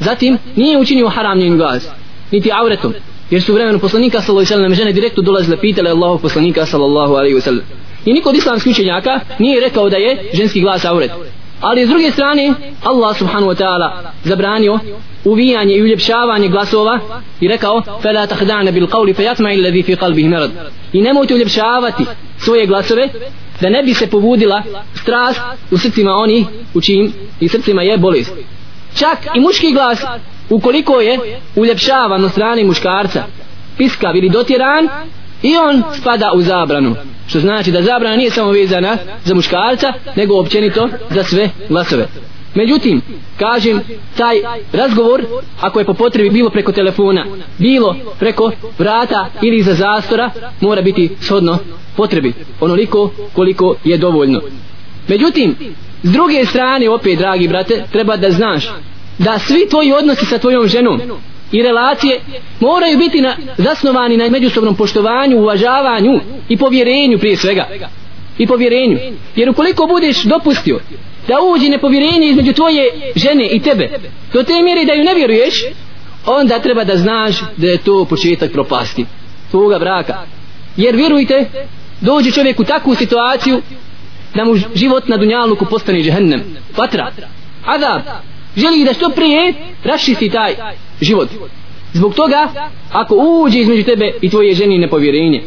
Zatim 0.00 0.38
nije 0.56 0.78
učinio 0.78 1.08
haram 1.08 1.38
njen 1.38 1.58
gaz, 1.58 1.86
niti 2.30 2.50
auretom 2.52 2.94
jer 3.30 3.42
su 3.42 3.52
u 3.52 3.54
vremenu 3.54 3.78
poslanika 3.78 4.20
sallallahu 4.20 4.52
alejhi 4.52 4.52
ve 4.52 4.56
sellem 4.56 4.74
žene 4.74 4.92
direktno 4.92 5.22
dolazile 5.22 5.56
pitale 5.60 5.90
Allahov 5.90 6.18
poslanika 6.18 6.66
sallallahu 6.66 7.14
alejhi 7.14 7.34
ve 7.34 7.40
sellem. 7.40 7.64
I 8.04 8.12
niko 8.12 8.28
od 8.28 8.36
islamskih 8.36 8.70
učenjaka 8.70 9.20
nije 9.38 9.60
rekao 9.60 9.90
da 9.90 9.96
je 9.96 10.30
ženski 10.34 10.60
glas 10.60 10.84
auret 10.84 11.10
ali 11.68 11.86
s 11.86 11.88
druge 11.88 12.10
strane 12.10 12.54
Allah 12.82 13.16
subhanahu 13.18 13.52
wa 13.52 13.56
ta'ala 13.62 13.88
zabranio 14.24 14.78
uvijanje 15.24 15.74
i 15.74 15.82
uljepšavanje 15.82 16.48
glasova 16.48 16.98
i 17.40 17.48
rekao 17.48 17.82
fala 18.02 18.26
takhdana 18.26 18.70
bil 18.70 18.86
qawli 18.86 19.14
fayatma 19.14 19.48
alladhi 19.48 19.82
fi 19.82 19.96
qalbihi 19.96 20.28
marad. 20.28 20.50
I 20.92 21.00
nemojte 21.02 21.34
uljepšavati 21.34 22.04
svoje 22.38 22.66
glasove 22.66 23.08
da 23.60 23.68
ne 23.68 23.82
bi 23.82 23.94
se 23.94 24.06
povudila 24.06 24.62
strast 24.94 25.40
u 25.70 25.78
srcima 25.78 26.10
oni 26.10 26.46
u 26.74 26.80
čim 26.80 27.12
i 27.40 27.48
srcima 27.48 27.82
je 27.82 27.98
bolest. 27.98 28.32
Čak 28.94 29.18
i 29.34 29.40
muški 29.40 29.72
glas 29.72 30.02
ukoliko 30.50 31.00
je 31.00 31.18
uljepšavan 31.56 32.24
od 32.24 32.30
strane 32.30 32.64
muškarca 32.64 33.24
piskav 33.78 34.16
ili 34.16 34.28
dotjeran 34.28 34.88
i 35.44 35.56
on 35.56 35.82
spada 36.00 36.32
u 36.34 36.42
zabranu 36.42 36.96
što 37.26 37.40
znači 37.40 37.70
da 37.70 37.82
zabrana 37.82 38.16
nije 38.16 38.30
samo 38.30 38.50
vezana 38.50 38.96
za 39.24 39.34
muškarca 39.34 39.92
nego 40.16 40.40
općenito 40.40 40.88
za 41.10 41.22
sve 41.22 41.50
glasove. 41.68 42.06
Međutim 42.54 43.02
kažem 43.38 43.80
taj 44.16 44.36
razgovor 44.72 45.24
ako 45.60 45.78
je 45.78 45.84
po 45.84 45.94
potrebi 45.94 46.30
bilo 46.30 46.50
preko 46.50 46.72
telefona 46.72 47.26
bilo 47.58 47.96
preko 48.18 48.50
vrata 48.78 49.26
ili 49.42 49.62
za 49.62 49.74
zastora 49.74 50.30
mora 50.60 50.82
biti 50.82 51.10
shodno 51.20 51.58
potrebi 51.96 52.32
onoliko 52.60 53.10
koliko 53.32 53.74
je 53.84 53.98
dovoljno. 53.98 54.40
Međutim 55.08 55.56
s 56.02 56.12
druge 56.12 56.44
strane 56.46 56.90
opet 56.90 57.18
dragi 57.18 57.48
brate 57.48 57.84
treba 57.92 58.16
da 58.16 58.30
znaš 58.30 58.68
da 59.18 59.38
svi 59.38 59.68
tvoji 59.70 59.92
odnosi 59.92 60.26
sa 60.26 60.38
tvojom 60.38 60.68
ženom 60.68 61.00
i 61.52 61.62
relacije 61.62 62.20
moraju 62.60 62.98
biti 62.98 63.20
na, 63.20 63.36
zasnovani 63.58 64.16
na 64.16 64.28
međusobnom 64.28 64.76
poštovanju, 64.76 65.38
uvažavanju 65.38 66.20
i 66.48 66.56
povjerenju 66.56 67.18
prije 67.18 67.36
svega. 67.36 67.68
I 68.38 68.46
povjerenju. 68.46 68.98
Jer 69.36 69.50
ukoliko 69.50 69.86
budeš 69.86 70.22
dopustio 70.22 70.80
da 71.28 71.34
uđe 71.54 71.68
nepovjerenje 71.68 72.26
između 72.28 72.52
tvoje 72.52 72.84
žene 73.16 73.46
i 73.46 73.60
tebe, 73.60 73.88
do 74.32 74.42
te 74.42 74.62
mjere 74.62 74.84
da 74.84 74.92
ju 74.92 75.04
ne 75.04 75.14
vjeruješ, 75.14 75.64
onda 76.26 76.58
treba 76.58 76.84
da 76.84 76.96
znaš 76.96 77.40
da 77.56 77.66
je 77.66 77.78
to 77.78 78.04
početak 78.04 78.52
propasti 78.52 79.06
tvoga 79.50 79.78
braka. 79.78 80.14
Jer 80.76 80.96
vjerujte, 80.96 81.44
dođe 82.00 82.30
čovjek 82.30 82.60
u 82.60 82.64
takvu 82.64 82.94
situaciju 82.94 83.62
da 84.34 84.44
mu 84.44 84.54
život 84.74 85.08
na 85.08 85.16
dunjaluku 85.16 85.64
postane 85.64 86.02
džehennem, 86.02 86.42
patra, 86.76 87.10
adab, 87.66 88.00
želi 88.56 88.84
da 88.84 88.92
što 88.92 89.10
prije 89.10 89.54
rašisti 89.84 90.30
taj 90.30 90.54
život. 91.00 91.28
Zbog 91.92 92.14
toga, 92.14 92.70
ako 92.92 93.14
uđe 93.14 93.58
između 93.58 93.82
tebe 93.82 94.12
i 94.22 94.30
tvoje 94.30 94.54
ženi 94.54 94.78
nepovjerenje, 94.78 95.42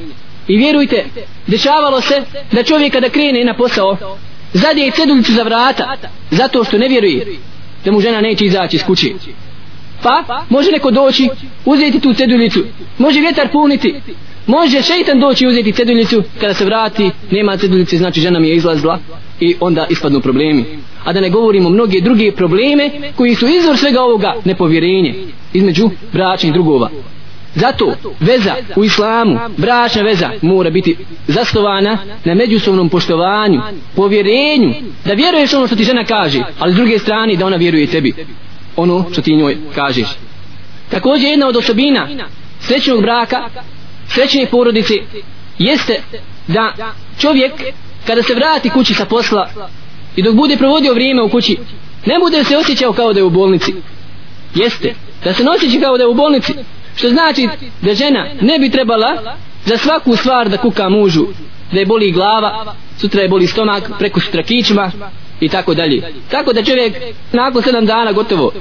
i 0.47 0.57
vjerujte, 0.57 1.05
dešavalo 1.47 2.01
se 2.01 2.23
da 2.51 2.63
čovjek 2.63 2.93
kada 2.93 3.09
krene 3.09 3.43
na 3.43 3.57
posao, 3.57 3.97
zadije 4.53 4.91
ceduljicu 4.91 5.33
za 5.33 5.43
vrata, 5.43 5.97
zato 6.31 6.63
što 6.63 6.77
ne 6.77 6.87
vjeruje 6.87 7.25
da 7.85 7.91
mu 7.91 8.01
žena 8.01 8.21
neće 8.21 8.45
izaći 8.45 8.75
iz 8.75 8.83
kuće. 8.83 9.07
Pa, 10.03 10.43
može 10.49 10.71
neko 10.71 10.91
doći, 10.91 11.29
uzeti 11.65 11.99
tu 11.99 12.13
ceduljicu, 12.13 12.63
može 12.97 13.19
vjetar 13.19 13.51
puniti, 13.51 13.95
može 14.47 14.81
šeitan 14.81 15.19
doći 15.19 15.45
i 15.45 15.47
uzeti 15.47 15.71
ceduljicu, 15.71 16.23
kada 16.39 16.53
se 16.53 16.65
vrati, 16.65 17.09
nema 17.31 17.57
ceduljice, 17.57 17.97
znači 17.97 18.21
žena 18.21 18.39
mi 18.39 18.49
je 18.49 18.55
izlazla 18.55 18.99
i 19.39 19.55
onda 19.59 19.87
ispadnu 19.89 20.21
problemi. 20.21 20.65
A 21.03 21.13
da 21.13 21.21
ne 21.21 21.29
govorimo 21.29 21.69
mnoge 21.69 22.01
druge 22.01 22.31
probleme 22.31 22.91
koji 23.15 23.35
su 23.35 23.47
izvor 23.47 23.77
svega 23.77 24.01
ovoga 24.01 24.35
nepovjerenje 24.45 25.15
između 25.53 25.89
bračnih 26.13 26.53
drugova. 26.53 26.89
Zato 27.55 27.95
veza 28.19 28.55
u 28.75 28.83
islamu, 28.83 29.39
bračna 29.57 30.01
veza 30.01 30.29
mora 30.41 30.69
biti 30.69 30.95
zasnovana 31.27 31.97
na 32.25 32.35
međusobnom 32.35 32.89
poštovanju, 32.89 33.61
povjerenju, 33.95 34.73
da 35.05 35.13
vjeruješ 35.13 35.53
ono 35.53 35.67
što 35.67 35.75
ti 35.75 35.83
žena 35.83 36.05
kaže, 36.05 36.43
ali 36.59 36.73
s 36.73 36.75
druge 36.75 36.99
strane 36.99 37.35
da 37.35 37.45
ona 37.45 37.55
vjeruje 37.55 37.87
tebi 37.87 38.13
ono 38.75 39.05
što 39.11 39.21
ti 39.21 39.35
njoj 39.35 39.57
kažeš. 39.75 40.07
Također 40.89 41.29
jedna 41.29 41.47
od 41.47 41.55
osobina 41.55 42.07
srećnog 42.59 43.01
braka, 43.01 43.49
srećne 44.09 44.47
porodice, 44.51 44.93
jeste 45.57 46.01
da 46.47 46.73
čovjek 47.19 47.53
kada 48.07 48.23
se 48.23 48.33
vrati 48.33 48.69
kući 48.69 48.93
sa 48.93 49.05
posla 49.05 49.49
i 50.15 50.21
dok 50.21 50.35
bude 50.35 50.57
provodio 50.57 50.93
vrijeme 50.93 51.21
u 51.21 51.29
kući, 51.29 51.57
ne 52.05 52.19
bude 52.19 52.43
se 52.43 52.57
osjećao 52.57 52.93
kao 52.93 53.13
da 53.13 53.19
je 53.19 53.23
u 53.23 53.29
bolnici. 53.29 53.73
Jeste, 54.55 54.95
da 55.23 55.33
se 55.33 55.43
nosjeći 55.43 55.79
kao 55.79 55.97
da 55.97 56.03
je 56.03 56.07
u 56.07 56.13
bolnici, 56.13 56.53
što 56.95 57.09
znači 57.09 57.47
da 57.81 57.93
žena 57.93 58.29
ne 58.41 58.59
bi 58.59 58.69
trebala 58.69 59.35
za 59.65 59.77
svaku 59.77 60.15
stvar 60.15 60.49
da 60.49 60.57
kuka 60.57 60.89
mužu, 60.89 61.25
da 61.71 61.79
je 61.79 61.85
boli 61.85 62.11
glava, 62.11 62.75
sutra 62.99 63.21
je 63.21 63.29
boli 63.29 63.47
stomak, 63.47 63.91
preko 63.99 64.19
sutra 64.19 64.43
kičma, 64.43 64.91
i 65.39 65.49
tako 65.49 65.73
dalje. 65.73 66.13
Tako 66.31 66.53
da 66.53 66.63
čovjek 66.63 66.95
nakon 67.31 67.63
sedam 67.63 67.85
dana 67.85 68.11
gotovo 68.11 68.51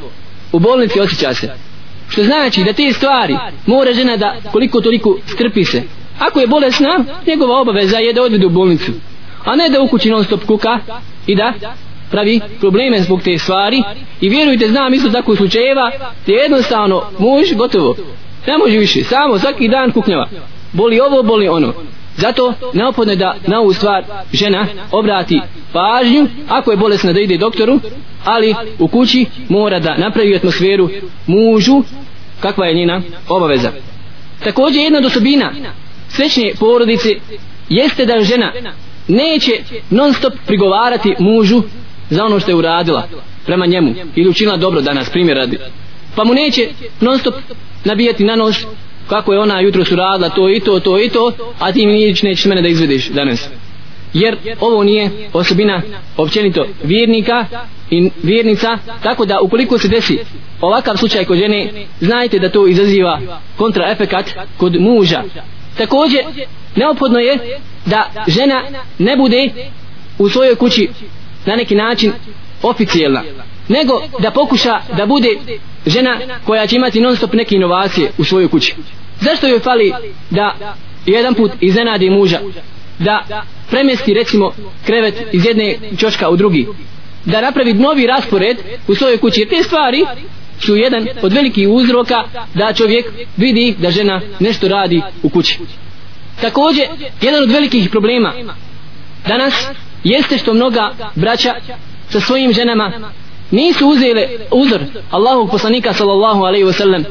u 0.53 0.59
bolnici 0.59 1.01
osjeća 1.01 1.35
se. 1.35 1.51
Što 2.09 2.23
znači 2.23 2.65
da 2.65 2.73
te 2.73 2.93
stvari 2.93 3.37
mora 3.67 3.93
žena 3.93 4.17
da 4.17 4.37
koliko 4.53 4.81
toliko 4.81 5.19
strpi 5.27 5.65
se. 5.65 5.83
Ako 6.19 6.41
je 6.41 6.47
bolesna, 6.47 7.05
njegova 7.27 7.61
obaveza 7.61 7.99
je 7.99 8.13
da 8.13 8.23
odvede 8.23 8.47
u 8.47 8.51
bolnicu. 8.51 8.93
A 9.45 9.57
ne 9.57 9.69
da 9.69 9.81
u 9.81 9.89
kući 9.89 10.11
non 10.11 10.25
stop 10.25 10.45
kuka 10.47 10.79
i 11.27 11.37
da 11.37 11.53
pravi 12.11 12.41
probleme 12.61 13.03
zbog 13.03 13.23
te 13.23 13.39
stvari. 13.39 13.83
I 14.21 14.29
vjerujte, 14.29 14.69
znam 14.69 14.95
isto 14.95 15.11
tako 15.11 15.37
slučajeva, 15.37 15.91
da 16.27 16.33
jednostavno 16.33 17.03
muž 17.19 17.53
gotovo. 17.55 17.97
Ne 18.47 18.59
može 18.59 18.79
više, 18.79 19.05
samo 19.05 19.39
svaki 19.39 19.69
dan 19.69 19.93
kuknjava. 19.93 20.29
Boli 20.73 21.01
ovo, 21.01 21.23
boli 21.23 21.49
ono. 21.49 21.75
Zato 22.17 22.55
neophodno 22.73 23.13
je 23.13 23.17
da 23.17 23.37
na 23.47 23.61
ovu 23.61 23.73
stvar 23.73 24.05
žena 24.33 24.67
obrati 24.93 25.41
pažnju 25.73 26.29
ako 26.49 26.71
je 26.71 26.77
bolesna 26.77 27.13
da 27.13 27.21
ide 27.21 27.37
doktoru, 27.37 27.81
ali 28.25 28.55
u 28.79 28.89
kući 28.89 29.27
mora 29.49 29.81
da 29.81 29.97
napravi 29.97 30.37
atmosferu 30.37 30.89
mužu 31.27 31.83
kakva 32.41 32.67
je 32.67 32.75
njena 32.75 33.03
obaveza. 33.29 33.73
Također 34.45 34.83
jedna 34.83 34.99
od 34.99 35.05
osobina 35.05 35.53
srećne 36.09 36.53
porodice 36.59 37.09
jeste 37.69 38.07
da 38.07 38.25
žena 38.25 38.53
neće 39.09 39.53
non 39.91 40.13
stop 40.13 40.33
prigovarati 40.47 41.15
mužu 41.19 41.63
za 42.11 42.25
ono 42.25 42.41
što 42.41 42.51
je 42.51 42.55
uradila 42.55 43.09
prema 43.47 43.67
njemu 43.67 43.95
ili 44.15 44.29
učinila 44.29 44.57
dobro 44.57 44.81
danas 44.81 45.11
primjer 45.11 45.37
radi 45.37 45.59
pa 46.17 46.25
mu 46.25 46.35
neće 46.35 46.69
non 47.01 47.19
stop 47.19 47.35
nabijati 47.85 48.25
na 48.25 48.37
nos 48.37 48.67
kako 49.09 49.33
je 49.33 49.41
ona 49.41 49.61
jutro 49.61 49.85
su 49.85 49.97
radila 49.97 50.29
to 50.29 50.51
i 50.51 50.61
to, 50.61 50.81
to 50.81 51.01
i 51.01 51.09
to, 51.09 51.33
a 51.59 51.73
ti 51.73 51.87
mi 51.87 51.93
nič 51.93 52.23
nećeš 52.23 52.45
mene 52.45 52.63
da 52.63 52.69
izvedeš 52.69 53.09
danas. 53.09 53.49
Jer 54.13 54.37
ovo 54.61 54.85
nije 54.85 55.11
osobina 55.33 55.83
općenito 56.17 56.67
vjernika 56.83 57.47
i 57.91 58.11
vjernica, 58.23 58.79
tako 59.03 59.25
da 59.25 59.41
ukoliko 59.41 59.79
se 59.79 59.89
desi 59.89 60.19
ovakav 60.61 60.97
slučaj 60.97 61.25
kod 61.25 61.39
žene, 61.39 61.73
znajte 62.01 62.39
da 62.39 62.51
to 62.51 62.67
izaziva 62.67 63.21
kontraefekat 63.57 64.31
kod 64.57 64.81
muža. 64.81 65.23
Također, 65.79 66.25
neophodno 66.77 67.19
je 67.19 67.39
da 67.87 68.11
žena 68.27 68.63
ne 68.99 69.17
bude 69.17 69.49
u 70.19 70.29
svojoj 70.29 70.55
kući 70.55 70.89
na 71.47 71.57
neki 71.57 71.75
način 71.75 72.13
oficijelna, 72.63 73.23
nego 73.69 74.03
da 74.19 74.31
pokuša 74.31 74.81
da 74.97 75.07
bude 75.07 75.29
žena 75.87 76.19
koja 76.45 76.67
će 76.67 76.77
imati 76.77 77.01
non 77.01 77.17
stop 77.17 77.33
neke 77.33 77.57
inovacije 77.57 78.11
u 78.19 78.25
svojoj 78.25 78.49
kući. 78.49 78.75
Zašto 79.21 79.47
joj 79.47 79.61
fali 79.61 79.93
da 80.31 80.75
jedan 81.07 81.35
put 81.35 81.53
iznenadi 81.61 82.11
muža, 82.11 82.41
da 82.99 83.45
premjesti 83.71 84.15
recimo 84.15 84.53
krevet 84.87 85.15
iz 85.33 85.45
jedne 85.45 85.79
čoška 85.99 86.29
u 86.29 86.37
drugi, 86.37 86.67
da 87.25 87.41
napravi 87.41 87.75
novi 87.75 88.07
raspored 88.07 88.57
u 88.89 88.95
svojoj 88.95 89.19
kući. 89.19 89.41
Jer 89.41 89.49
te 89.49 89.63
stvari 89.63 90.07
su 90.61 90.77
jedan 90.77 91.09
od 91.23 91.33
velikih 91.33 91.69
uzroka 91.69 92.25
da 92.55 92.73
čovjek 92.73 93.07
vidi 93.37 93.75
da 93.79 93.91
žena 93.91 94.21
nešto 94.41 94.69
radi 94.69 95.03
u 95.23 95.29
kući. 95.29 95.59
Također, 96.41 96.87
jedan 97.23 97.43
od 97.43 97.51
velikih 97.51 97.91
problema 97.91 98.33
danas 99.29 99.67
jeste 100.05 100.39
što 100.39 100.55
mnoga 100.55 100.95
braća 101.15 101.55
sa 102.09 102.21
svojim 102.21 102.53
ženama 102.53 102.93
nisu 103.51 103.89
uzele 103.89 104.29
uzor 104.51 104.81
Allahu 105.11 105.49
poslanika 105.49 105.93
sallallahu 105.93 106.45
alaihi 106.45 106.65
wasallam 106.65 107.05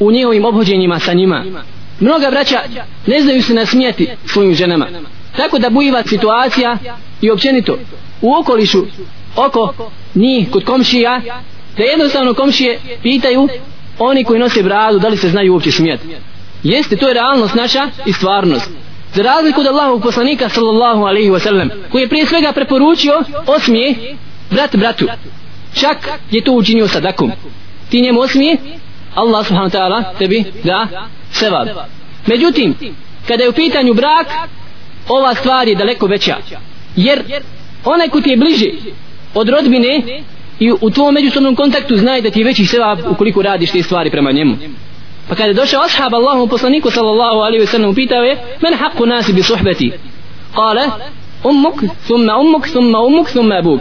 u 0.00 0.10
njihovim 0.10 0.44
obhođenjima 0.44 0.98
sa 0.98 1.12
njima. 1.12 1.44
Mnoga 2.00 2.30
braća 2.30 2.60
ne 3.06 3.20
znaju 3.20 3.42
se 3.42 3.54
nasmijati 3.54 4.08
svojim 4.26 4.54
ženama. 4.54 4.86
Tako 5.36 5.58
da 5.58 5.70
bujiva 5.70 6.02
situacija 6.06 6.78
i 7.20 7.30
općenito 7.30 7.78
u 8.20 8.34
okolišu 8.34 8.82
oko 9.36 9.74
njih 10.14 10.50
kod 10.50 10.64
komšija 10.64 11.20
da 11.76 11.84
jednostavno 11.84 12.34
komšije 12.34 12.78
pitaju 13.02 13.48
oni 13.98 14.24
koji 14.24 14.40
nose 14.40 14.62
bradu 14.62 14.98
da 14.98 15.08
li 15.08 15.16
se 15.16 15.28
znaju 15.28 15.52
uopće 15.52 15.70
smijati. 15.70 16.06
Jeste, 16.62 16.96
to 16.96 17.08
je 17.08 17.14
realnost 17.14 17.54
naša 17.54 17.88
i 18.06 18.12
stvarnost. 18.12 18.70
Za 19.14 19.22
razliku 19.22 19.60
od 19.60 19.66
Allahog 19.66 20.02
poslanika 20.02 20.48
sallallahu 20.48 21.02
alaihi 21.02 21.30
wasallam 21.30 21.68
koji 21.90 22.02
je 22.02 22.08
prije 22.08 22.26
svega 22.26 22.52
preporučio 22.52 23.22
osmije 23.46 24.16
brat 24.50 24.76
bratu 24.76 25.06
čak 25.80 26.08
je 26.30 26.44
to 26.44 26.52
učinio 26.52 26.88
sadakom. 26.88 27.32
Ti 27.90 28.00
njemu 28.00 28.20
osmije 28.20 28.56
Allah 29.14 29.46
subhanahu 29.46 29.70
wa 29.70 29.78
ta'ala 29.78 30.18
tebi 30.18 30.44
da 30.64 30.86
sevab. 31.30 31.68
Međutim 32.26 32.74
kada 33.28 33.42
je 33.42 33.48
u 33.48 33.52
pitanju 33.52 33.94
brak 33.94 34.26
ova 35.08 35.34
stvar 35.34 35.68
je 35.68 35.74
daleko 35.74 36.06
veća. 36.06 36.36
Jer 36.96 37.22
onaj 37.84 38.08
ko 38.08 38.20
ti 38.20 38.30
je 38.30 38.36
bliži 38.36 38.72
od 39.34 39.48
rodbine 39.48 40.22
i 40.58 40.72
u 40.80 40.90
tvojom 40.90 41.14
međusobnom 41.14 41.56
kontaktu 41.56 41.96
znaje 41.96 42.20
da 42.20 42.30
ti 42.30 42.40
je 42.40 42.44
veći 42.44 42.66
sevab 42.66 42.98
ukoliko 43.10 43.42
radiš 43.42 43.70
te 43.70 43.82
stvari 43.82 44.10
prema 44.10 44.32
njemu. 44.32 44.56
Pa 45.28 45.34
kada 45.34 45.48
je 45.48 45.54
došao 45.54 45.82
ashab 45.82 46.14
Allahu 46.14 46.46
poslaniku 46.46 46.90
sallallahu 46.90 47.38
alaihi 47.38 47.64
wa 47.64 47.70
sallam 47.70 47.94
pitao 47.94 48.22
je 48.22 48.38
men 48.60 48.74
haqqu 48.74 49.06
nasi 49.06 49.32
bi 49.32 49.42
suhbeti? 49.42 49.92
Kale 50.54 50.88
ummuk, 51.44 51.74
thumma 52.06 52.38
ummuk, 52.38 52.68
thumma 52.68 53.00
ummuk, 53.00 53.28
thumma 53.30 53.58
abuk 53.58 53.80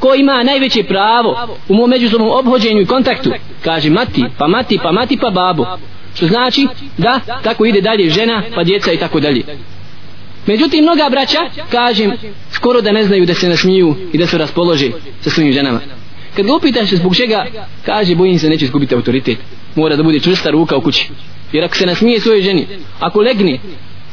ko 0.00 0.14
ima 0.14 0.42
najveće 0.42 0.82
pravo 0.84 1.58
u 1.68 1.74
mom 1.74 1.90
međusobnom 1.90 2.30
obhođenju 2.30 2.80
i 2.80 2.86
kontaktu 2.86 3.30
kaže 3.64 3.90
mati, 3.90 4.24
pa 4.38 4.48
mati, 4.48 4.78
pa 4.82 4.92
mati, 4.92 5.18
pa 5.20 5.30
babu 5.30 5.66
što 6.14 6.26
znači 6.26 6.66
da 6.96 7.20
tako 7.42 7.64
ide 7.64 7.80
dalje 7.80 8.10
žena, 8.10 8.42
pa 8.54 8.64
djeca 8.64 8.92
i 8.92 8.96
tako 8.96 9.20
dalje. 9.20 9.42
Međutim 10.46 10.82
mnoga 10.82 11.08
braća 11.10 11.38
kažem 11.70 12.12
skoro 12.50 12.80
da 12.80 12.92
ne 12.92 13.04
znaju 13.04 13.26
da 13.26 13.34
se 13.34 13.48
nasmiju 13.48 13.94
i 14.12 14.18
da 14.18 14.26
se 14.26 14.38
raspolože 14.38 14.90
sa 15.20 15.30
svojim 15.30 15.52
ženama. 15.52 15.80
Kad 16.36 16.46
ga 16.46 16.54
upitaš 16.54 16.90
zbog 16.90 17.16
čega 17.16 17.46
kaže 17.86 18.14
bojim 18.14 18.38
se 18.38 18.48
neće 18.48 18.64
izgubiti 18.64 18.94
autoritet. 18.94 19.38
Mora 19.74 19.96
da 19.96 20.02
bude 20.02 20.20
čvrsta 20.20 20.50
ruka 20.50 20.76
u 20.76 20.80
kući. 20.80 21.08
Jer 21.52 21.64
ako 21.64 21.76
se 21.76 21.86
nasmije 21.86 22.20
svojoj 22.20 22.42
ženi 22.42 22.66
ako 23.00 23.20
legne 23.20 23.58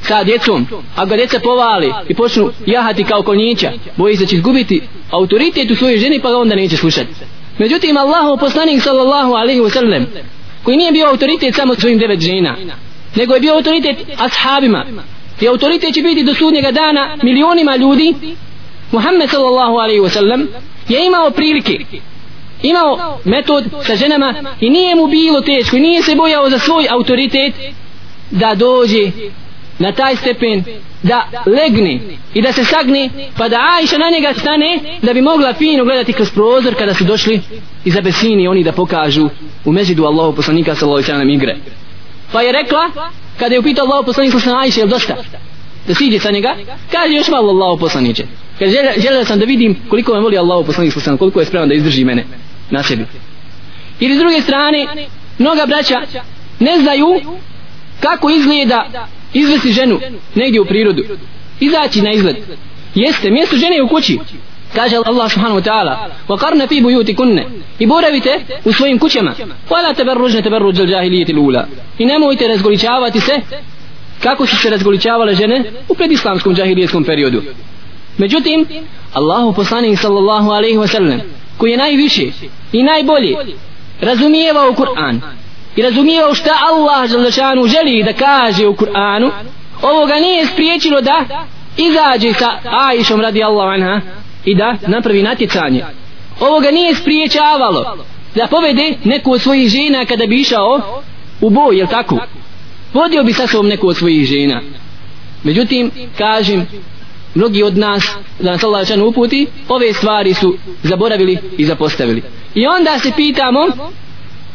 sa 0.01 0.23
djecom, 0.23 0.67
a 0.95 1.05
ga 1.05 1.15
djeca 1.15 1.39
povali 1.39 1.93
i 2.09 2.13
počnu 2.13 2.51
jahati 2.65 3.03
kao 3.03 3.23
konjića, 3.23 3.71
boji 3.95 4.17
se 4.17 4.25
će 4.25 4.35
izgubiti 4.35 4.81
autoritet 5.09 5.71
u 5.71 5.75
svojoj 5.75 5.97
ženi 5.97 6.19
pa 6.19 6.29
ga 6.29 6.37
onda 6.37 6.55
neće 6.55 6.77
slušati. 6.77 7.13
Međutim, 7.57 7.97
Allahu 7.97 8.37
poslanik 8.39 8.83
sallallahu 8.83 9.33
alaihi 9.33 9.61
wa 9.61 9.69
sallam 9.69 10.05
koji 10.63 10.77
nije 10.77 10.91
bio 10.91 11.07
autoritet 11.07 11.55
samo 11.55 11.75
svojim 11.75 11.99
devet 11.99 12.19
žena 12.19 12.57
nego 13.15 13.33
je 13.33 13.39
bio 13.39 13.53
autoritet 13.53 13.97
ashabima. 14.17 14.85
I 15.41 15.47
autoritet 15.47 15.93
će 15.93 16.01
biti 16.01 16.23
do 16.23 16.33
sudnjega 16.33 16.71
dana 16.71 17.17
milionima 17.23 17.75
ljudi. 17.75 18.15
Muhammed 18.91 19.29
sallallahu 19.29 19.73
alaihi 19.73 20.01
wa 20.01 20.09
sallam 20.09 20.47
je 20.89 21.05
imao 21.05 21.31
prilike 21.31 21.79
imao 22.63 23.19
metod 23.25 23.63
sa 23.87 23.95
ženama 23.95 24.33
i 24.59 24.69
nije 24.69 24.95
mu 24.95 25.07
bilo 25.07 25.41
teško 25.41 25.77
i 25.77 25.79
nije 25.79 26.03
se 26.03 26.15
bojao 26.15 26.49
za 26.49 26.59
svoj 26.59 26.87
autoritet 26.89 27.53
da 28.31 28.55
dođe 28.55 29.11
na 29.79 29.91
taj 29.91 30.15
stepen 30.15 30.63
da 31.03 31.27
legne 31.45 31.99
i 32.33 32.41
da 32.41 32.51
se 32.51 32.63
sagne 32.63 33.09
pa 33.37 33.49
da 33.49 33.57
Aisha 33.79 33.97
na 33.97 34.09
njega 34.09 34.39
stane 34.39 34.99
da 35.01 35.13
bi 35.13 35.21
mogla 35.21 35.53
fino 35.53 35.83
gledati 35.83 36.13
kroz 36.13 36.31
prozor 36.31 36.75
kada 36.75 36.93
su 36.93 37.03
došli 37.03 37.41
iz 37.85 37.97
Abesini 37.97 38.47
oni 38.47 38.63
da 38.63 38.71
pokažu 38.71 39.29
u 39.65 39.71
mezidu 39.71 40.05
Allahu 40.05 40.35
poslanika 40.35 40.75
sallallahu 40.75 40.95
alaihi 40.95 41.11
sallam 41.11 41.29
igre. 41.29 41.55
Pa 42.31 42.41
je 42.41 42.51
rekla 42.51 42.91
kada 43.39 43.55
je 43.55 43.59
upitao 43.59 43.85
Allahu 43.85 44.05
poslanik 44.05 44.31
sallallahu 44.31 44.57
alaihi 44.57 44.71
sallam 44.71 44.89
dosta? 44.89 45.15
Da 45.87 45.95
siđe 45.95 46.19
sa 46.19 46.31
njega. 46.31 46.55
Kaže 46.91 47.13
još 47.13 47.27
malo 47.27 47.49
Allahu 47.49 47.79
poslanice 47.79 48.23
kaže 48.59 48.71
žel, 48.71 48.83
želeo 48.97 49.25
sam 49.25 49.39
da 49.39 49.45
vidim 49.45 49.75
koliko 49.89 50.13
me 50.13 50.19
voli 50.19 50.37
Allahu 50.37 50.65
poslanik 50.65 50.93
sallallahu 50.93 51.09
alaihi 51.09 51.19
koliko 51.19 51.39
je 51.39 51.45
spreman 51.45 51.69
da 51.69 51.75
izdrži 51.75 52.05
mene 52.05 52.25
na 52.69 52.83
sebi. 52.83 53.05
Ili 53.99 54.15
s 54.15 54.19
druge 54.19 54.41
strane 54.41 54.87
mnoga 55.39 55.65
braća 55.65 56.01
ne 56.59 56.79
znaju 56.79 57.21
kako 57.99 58.29
izgleda 58.29 59.07
izvesti 59.39 59.71
ženu 59.71 59.99
negdje 60.35 60.61
u 60.61 60.65
prirodu. 60.65 61.03
Izaći 61.59 62.01
na 62.01 62.11
izgled. 62.11 62.35
Jeste 62.95 63.31
mjesto 63.31 63.55
žene 63.55 63.81
u 63.83 63.87
kući. 63.87 64.19
Kaže 64.75 64.95
Allah 65.05 65.31
subhanahu 65.31 65.59
wa 65.59 65.63
ta'ala 65.63 65.95
wa 66.27 66.37
qarna 66.37 66.67
fi 66.67 66.81
buyutikunna. 66.81 67.43
I 67.79 67.85
boravite 67.85 68.39
u 68.65 68.73
svojim 68.73 68.99
kućama. 68.99 69.33
Wala 69.69 69.95
tabarrujna 69.95 70.41
tabarruj 70.41 70.73
al-jahiliyyati 70.73 71.33
al-ula 71.33 71.65
i 71.97 72.05
nemojte 72.05 72.47
razgoličavati 72.47 73.19
se 73.19 73.41
kako 74.23 74.45
su 74.45 74.57
se 74.57 74.69
razgoličavale 74.69 75.35
žene 75.35 75.63
u 75.89 75.95
predislamskom 75.95 76.55
džahilijskom 76.55 77.03
periodu. 77.03 77.41
Međutim 78.17 78.65
Allahu 79.13 79.53
poslanik 79.53 79.99
sallallahu 79.99 80.49
alaihi 80.49 80.77
wa 80.77 80.87
sallam 80.87 81.21
koji 81.57 81.71
je 81.71 81.77
najviše 81.77 82.25
i 82.71 82.83
najbolje 82.83 83.35
razumijevao 84.01 84.73
Kur'an 84.73 85.19
i 85.75 85.81
razumijevao 85.81 86.33
šta 86.33 86.51
Allah 86.73 87.11
Đalešanu 87.11 87.67
želi 87.67 88.03
da 88.03 88.13
kaže 88.13 88.67
u 88.67 88.75
Kur'anu. 88.75 89.31
Ovo 89.81 90.05
ga 90.05 90.15
nije 90.15 90.45
spriječilo 90.45 91.01
da 91.01 91.45
izađe 91.77 92.33
sa 92.33 92.51
Aishom 92.63 93.21
radi 93.21 93.43
Allah 93.43 93.73
anha 93.73 94.01
i 94.45 94.55
da 94.55 94.75
napravi 94.87 95.23
natjecanje. 95.23 95.85
Ovo 96.39 96.59
ga 96.59 96.71
nije 96.71 96.95
spriječavalo 96.95 97.97
da 98.35 98.47
povede 98.47 98.93
neku 99.03 99.31
od 99.31 99.41
svojih 99.41 99.69
žena 99.69 100.05
kada 100.05 100.25
bi 100.25 100.39
išao 100.39 101.01
u 101.41 101.49
boj, 101.49 101.77
jel 101.77 101.87
tako? 101.87 102.19
Vodio 102.93 103.23
bi 103.23 103.33
sa 103.33 103.47
sobom 103.47 103.67
neku 103.67 103.87
od 103.87 103.97
svojih 103.97 104.27
žena. 104.27 104.61
Međutim 105.43 105.91
kažem 106.17 106.67
mnogi 107.35 107.63
od 107.63 107.77
nas 107.77 108.03
da 108.39 108.51
nas 108.51 108.63
Allah 108.63 108.85
Želešanu 108.85 109.07
uputi 109.07 109.47
ove 109.69 109.93
stvari 109.93 110.33
su 110.33 110.57
zaboravili 110.83 111.37
i 111.57 111.65
zapostavili. 111.65 112.23
I 112.55 112.67
onda 112.67 112.99
se 112.99 113.11
pitamo 113.15 113.67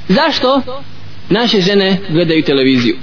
zašto 0.08 0.62
naše 1.30 1.60
žene 1.60 1.98
gledaju 2.08 2.42
televiziju. 2.42 2.96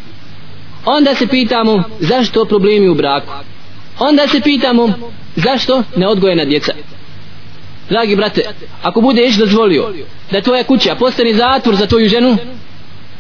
Onda 0.86 1.16
se 1.16 1.28
pitamo 1.28 1.84
zašto 2.00 2.46
problemi 2.46 2.90
u 2.90 2.96
braku? 2.96 3.34
Onda 4.00 4.28
se 4.28 4.42
pitamo 4.42 4.94
zašto 5.36 5.84
neodgojena 5.96 6.46
djeca? 6.46 6.74
Dragi 7.90 8.16
brate 8.16 8.42
ako 8.82 9.02
budeš 9.02 9.36
dozvolio 9.36 9.94
da 10.32 10.42
tvoja 10.42 10.64
kuća 10.64 10.96
postane 10.96 11.34
zatvor 11.34 11.76
za 11.76 11.86
tvoju 11.86 12.10
ženu 12.10 12.38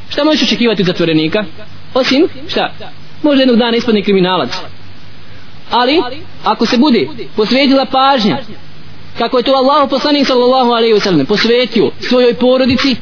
šta 0.09 0.23
možeš 0.23 0.43
očekivati 0.43 0.81
od 0.81 0.87
zatvorenika? 0.87 1.45
Osim 1.93 2.27
šta? 2.47 2.73
Možda 3.23 3.41
jednog 3.41 3.57
dana 3.57 3.77
ispadne 3.77 4.03
kriminalac. 4.03 4.49
Ali 5.71 6.01
ako 6.43 6.65
se 6.65 6.77
bude 6.77 7.07
posvetila 7.35 7.85
pažnja 7.85 8.37
kako 9.17 9.37
je 9.37 9.43
to 9.43 9.51
Allah 9.51 9.89
poslanik 9.89 10.27
sallallahu 10.27 10.72
alaihi 10.72 10.93
wa 10.93 11.03
sallam 11.03 11.25
posvetio 11.25 11.91
svojoj 12.09 12.33
porodici 12.33 12.96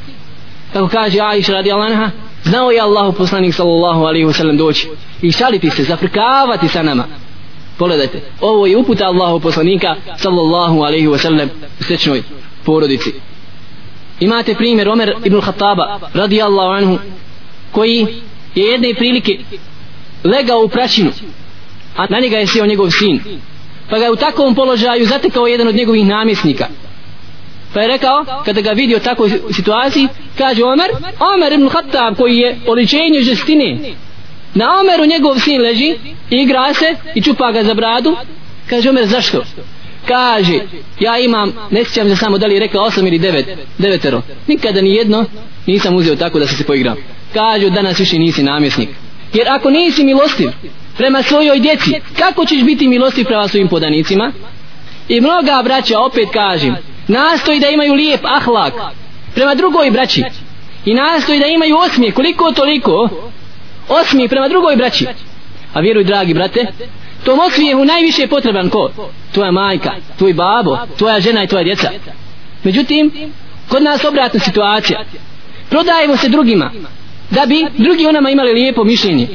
kako 0.76 0.88
kaže 0.88 1.20
Aisha 1.20 1.52
radi 1.52 1.72
Alanha 1.72 2.10
znao 2.44 2.70
je 2.70 2.80
Allahu 2.80 3.12
poslanik 3.12 3.54
sallallahu 3.54 4.04
alaihi 4.04 4.26
wasallam 4.26 4.56
doći. 4.56 4.88
I 5.22 5.32
šaliti 5.32 5.70
se, 5.70 5.84
zafrkavati 5.84 6.68
sa 6.68 6.82
nama. 6.82 7.04
Pogledajte, 7.78 8.20
ovo 8.40 8.66
je 8.66 8.76
uputa 8.76 9.04
Allahu 9.04 9.40
poslanika 9.40 9.96
sallallahu 10.16 10.82
alaihi 10.82 11.06
wasallam 11.06 11.48
u 11.80 11.82
srećnoj 11.82 12.22
porodici. 12.64 13.12
Imate 14.20 14.54
primjer 14.54 14.88
Omer 14.88 15.14
ibn 15.24 15.40
Khattaba 15.40 16.00
radi 16.14 16.42
Allahu 16.42 16.70
anhu 16.70 16.98
koji 17.72 18.06
je 18.54 18.64
jedne 18.64 18.94
prilike 18.94 19.38
legao 20.24 20.64
u 20.64 20.68
praćinu 20.68 21.10
a 21.96 22.06
na 22.10 22.20
njega 22.20 22.36
je 22.36 22.46
sjeo 22.46 22.66
njegov 22.66 22.90
sin. 22.90 23.20
Pa 23.90 23.98
ga 23.98 24.04
je 24.04 24.10
u 24.10 24.16
takvom 24.16 24.54
položaju 24.54 25.06
zatekao 25.06 25.46
jedan 25.46 25.68
od 25.68 25.74
njegovih 25.74 26.06
namjesnika 26.06 26.66
pa 27.76 27.82
je 27.82 27.88
rekao 27.88 28.24
kada 28.44 28.60
ga 28.60 28.70
vidio 28.70 29.00
u 29.48 29.52
situaciji 29.52 30.08
kaže 30.38 30.64
Omer 30.64 30.90
Omer 31.34 31.52
ibn 31.52 31.68
Khattab 31.68 32.16
koji 32.16 32.36
je 32.36 32.58
oličenje 32.66 33.20
žestine. 33.22 33.78
Na 34.54 34.80
Omeru 34.80 35.06
njegov 35.06 35.38
sin 35.38 35.62
leži 35.62 35.94
i 36.30 36.36
igra 36.36 36.74
se 36.74 36.96
i 37.14 37.22
čupa 37.22 37.52
ga 37.52 37.62
za 37.62 37.74
bradu. 37.74 38.16
Kaže 38.70 38.90
Omer 38.90 39.06
zašto? 39.06 39.42
Kaže 40.08 40.60
ja 41.00 41.18
imam 41.18 41.52
ne 41.70 41.84
sjećam 41.84 42.08
se 42.08 42.16
samo 42.16 42.38
da 42.38 42.46
li 42.46 42.54
je 42.54 42.60
rekao 42.60 42.82
osam 42.82 43.06
ili 43.06 43.18
devet 43.18 43.46
devetero. 43.78 44.22
Nikada 44.46 44.80
ni 44.80 44.94
jedno 44.94 45.24
nisam 45.66 45.96
uzeo 45.96 46.16
tako 46.16 46.38
da 46.38 46.46
se 46.46 46.56
se 46.56 46.64
poigrao. 46.64 46.96
Kaže 47.34 47.70
danas 47.70 48.00
više 48.00 48.18
nisi 48.18 48.42
namjesnik. 48.42 48.88
Jer 49.34 49.48
ako 49.48 49.70
nisi 49.70 50.04
milostiv 50.04 50.48
prema 50.96 51.22
svojoj 51.22 51.60
djeci 51.60 51.90
kako 52.18 52.44
ćeš 52.44 52.62
biti 52.62 52.88
milostiv 52.88 53.24
prema 53.24 53.48
svojim 53.48 53.68
podanicima? 53.68 54.32
I 55.08 55.20
mnoga 55.20 55.62
braća 55.64 56.00
opet 56.00 56.28
kažem 56.32 56.76
nastoji 57.08 57.60
da 57.60 57.68
imaju 57.68 57.94
lijep 57.94 58.20
ahlak 58.24 58.72
prema 59.34 59.54
drugoj 59.54 59.90
braći. 59.90 60.24
I 60.84 60.94
nastoji 60.94 61.40
da 61.40 61.46
imaju 61.46 61.76
osmije 61.76 62.12
koliko 62.12 62.52
toliko 62.52 63.08
osmije 63.88 64.28
prema 64.28 64.48
drugoj 64.48 64.76
braći. 64.76 65.06
A 65.74 65.80
vjeruj 65.80 66.04
dragi 66.04 66.34
brate 66.34 66.66
tom 67.24 67.38
osmijehu 67.38 67.84
najviše 67.84 68.22
je 68.22 68.28
potreban 68.28 68.70
ko? 68.70 68.90
Tvoja 69.32 69.50
majka, 69.50 69.90
tvoj 70.18 70.32
babo 70.32 70.78
tvoja 70.98 71.20
žena 71.20 71.44
i 71.44 71.46
tvoja 71.46 71.64
djeca. 71.64 71.90
Međutim 72.64 73.10
kod 73.68 73.82
nas 73.82 74.04
obratna 74.04 74.40
situacija. 74.40 75.04
Prodajemo 75.70 76.16
se 76.16 76.28
drugima 76.28 76.70
da 77.30 77.46
bi 77.46 77.66
drugi 77.76 78.06
onama 78.06 78.30
imali 78.30 78.52
lijepo 78.52 78.84
mišljenje. 78.84 79.28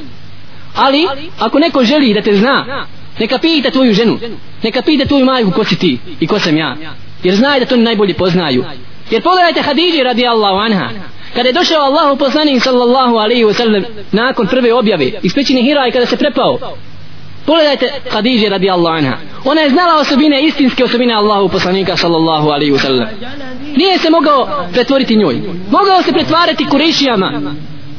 Ali 0.75 1.07
ako 1.39 1.59
neko 1.59 1.83
želi 1.83 2.13
da 2.13 2.21
te 2.21 2.35
zna 2.35 2.85
neka 3.19 3.37
pita 3.37 3.71
tvoju 3.71 3.93
ženu 3.93 4.19
neka 4.63 4.81
pita 4.81 5.05
tvoju 5.05 5.25
majku 5.25 5.51
ko 5.51 5.63
si 5.63 5.79
ti 5.79 5.99
i 6.19 6.27
ko 6.27 6.39
sam 6.39 6.57
ja 6.57 6.75
jer 7.23 7.35
znaju 7.35 7.59
da 7.59 7.65
to 7.65 7.75
oni 7.75 7.83
najbolje 7.83 8.13
poznaju. 8.13 8.65
Jer 9.11 9.23
pogledajte 9.23 9.61
Hadidži 9.61 10.03
radijallahu 10.03 10.57
anha. 10.57 10.89
Kada 11.35 11.49
je 11.49 11.53
došao 11.53 11.81
Allahu 11.81 12.17
poslanik 12.17 12.63
sallallahu 12.63 13.15
alaihi 13.15 13.43
wa 13.43 13.53
sallam 13.53 13.83
nakon 14.11 14.47
prve 14.47 14.73
objave 14.73 15.11
iz 15.23 15.33
pećine 15.33 15.61
Hira 15.61 15.87
i 15.87 15.91
kada 15.91 16.05
se 16.05 16.17
prepao 16.17 16.57
pogledajte 17.45 17.89
Hadidži 18.11 18.49
radijallahu 18.49 18.95
anha. 18.97 19.17
Ona 19.45 19.61
je 19.61 19.69
znala 19.69 20.01
osobine 20.01 20.43
istinske 20.43 20.83
osobine 20.83 21.13
Allahu 21.13 21.49
poslanika 21.49 21.97
sallallahu 21.97 22.49
alaihi 22.49 22.71
wa 22.71 22.79
sallam. 22.79 23.07
Nije 23.75 23.97
se 23.97 24.09
mogao 24.09 24.67
pretvoriti 24.73 25.15
njoj. 25.15 25.41
Mogao 25.71 26.01
se 26.01 26.11
pretvarati 26.11 26.65
kurišijama 26.69 27.41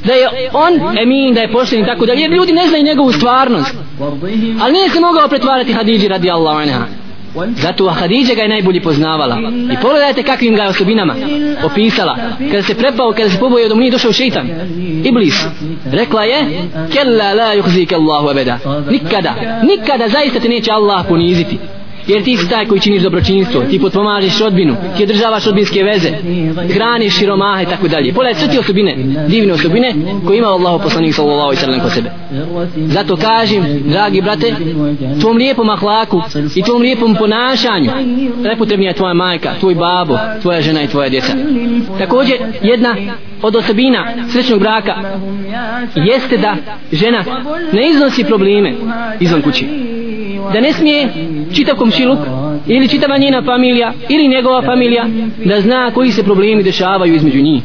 da 0.04 0.12
je 0.12 0.28
on 0.52 0.98
emin, 0.98 1.34
da 1.34 1.40
je 1.40 1.52
pošten 1.52 1.80
i 1.80 1.86
tako 1.86 2.06
dalje, 2.06 2.20
jer 2.20 2.30
ljudi 2.30 2.52
ne 2.52 2.68
znaju 2.68 2.84
njegovu 2.84 3.12
stvarnost. 3.12 3.74
Ali 4.60 4.72
nije 4.72 4.90
se 4.90 5.00
mogao 5.00 5.28
pretvarati 5.28 5.72
Hadidži 5.72 6.08
radi 6.08 6.30
Allahu 6.30 6.58
anha. 6.58 6.86
Zato 7.56 7.88
Hadidža 7.88 8.34
ga 8.34 8.42
je 8.42 8.48
najbolje 8.48 8.80
poznavala. 8.80 9.38
I 9.72 9.76
pogledajte 9.82 10.22
kakvim 10.22 10.56
ga 10.56 10.62
je 10.62 10.68
osobinama 10.68 11.14
opisala. 11.64 12.18
Kada 12.50 12.62
se 12.62 12.74
prepao, 12.74 13.12
kada 13.12 13.30
se 13.30 13.38
pobojio 13.38 13.68
da 13.68 13.74
mu 13.74 13.80
nije 13.80 13.90
došao 13.90 14.12
šeitan. 14.12 14.48
Iblis. 15.04 15.44
Rekla 15.92 16.24
je, 16.24 16.68
Kella 16.92 17.32
la 17.32 17.54
yuhzike 17.54 17.94
Allahu 17.94 18.28
abeda. 18.28 18.58
Nikada, 18.90 19.34
nikada 19.62 20.08
zaista 20.08 20.40
te 20.40 20.48
neće 20.48 20.70
Allah 20.70 21.04
poniziti 21.08 21.58
jer 22.06 22.24
ti 22.24 22.36
si 22.36 22.48
taj 22.48 22.66
koji 22.66 22.80
činiš 22.80 23.02
dobročinstvo 23.02 23.62
ti 23.70 23.78
potpomažeš 23.78 24.38
rodbinu 24.38 24.76
ti 24.96 25.02
održavaš 25.02 25.44
rodbinske 25.44 25.82
veze 25.82 26.08
hraniš 26.74 27.18
siromahe 27.18 27.62
i 27.62 27.66
tako 27.66 27.88
dalje. 27.88 28.12
Pogledaj 28.12 28.34
sve 28.34 28.48
ti 28.48 28.58
osobine 28.58 28.96
divne 29.28 29.52
osobine 29.52 29.94
koje 30.26 30.38
ima 30.38 30.48
Allah 30.48 30.80
poslanik 30.82 31.14
sallallahu 31.14 31.42
alaihi 31.42 31.60
sallam 31.60 31.80
ko 31.80 31.90
sebe. 31.90 32.10
Zato 32.76 33.16
kažem 33.16 33.82
dragi 33.84 34.20
brate 34.20 34.54
tvom 35.20 35.36
lijepom 35.36 35.70
ahlaku 35.70 36.22
i 36.56 36.62
tvom 36.62 36.82
lijepom 36.82 37.16
ponašanju 37.18 37.90
prepotrebnija 38.42 38.90
je 38.90 38.96
tvoja 38.96 39.14
majka 39.14 39.54
tvoj 39.60 39.74
babo, 39.74 40.18
tvoja 40.42 40.60
žena 40.60 40.82
i 40.82 40.86
tvoja 40.86 41.08
djeca. 41.08 41.32
Također 41.98 42.36
jedna 42.62 42.96
od 43.42 43.56
osobina 43.56 44.06
srećnog 44.32 44.60
braka 44.60 44.94
jeste 45.94 46.36
da 46.36 46.56
žena 46.92 47.24
ne 47.72 47.88
iznosi 47.88 48.24
probleme 48.24 48.74
izvan 49.20 49.42
kući 49.42 49.91
da 50.52 50.60
ne 50.60 50.72
smije 50.72 51.08
čitav 51.54 51.76
komšiluk 51.76 52.18
ili 52.66 52.88
čitava 52.88 53.18
njena 53.18 53.42
familija 53.42 53.92
ili 54.08 54.28
njegova 54.28 54.62
familija 54.62 55.06
da 55.44 55.60
zna 55.60 55.90
koji 55.94 56.12
se 56.12 56.22
problemi 56.22 56.62
dešavaju 56.62 57.14
između 57.14 57.42
njih. 57.42 57.62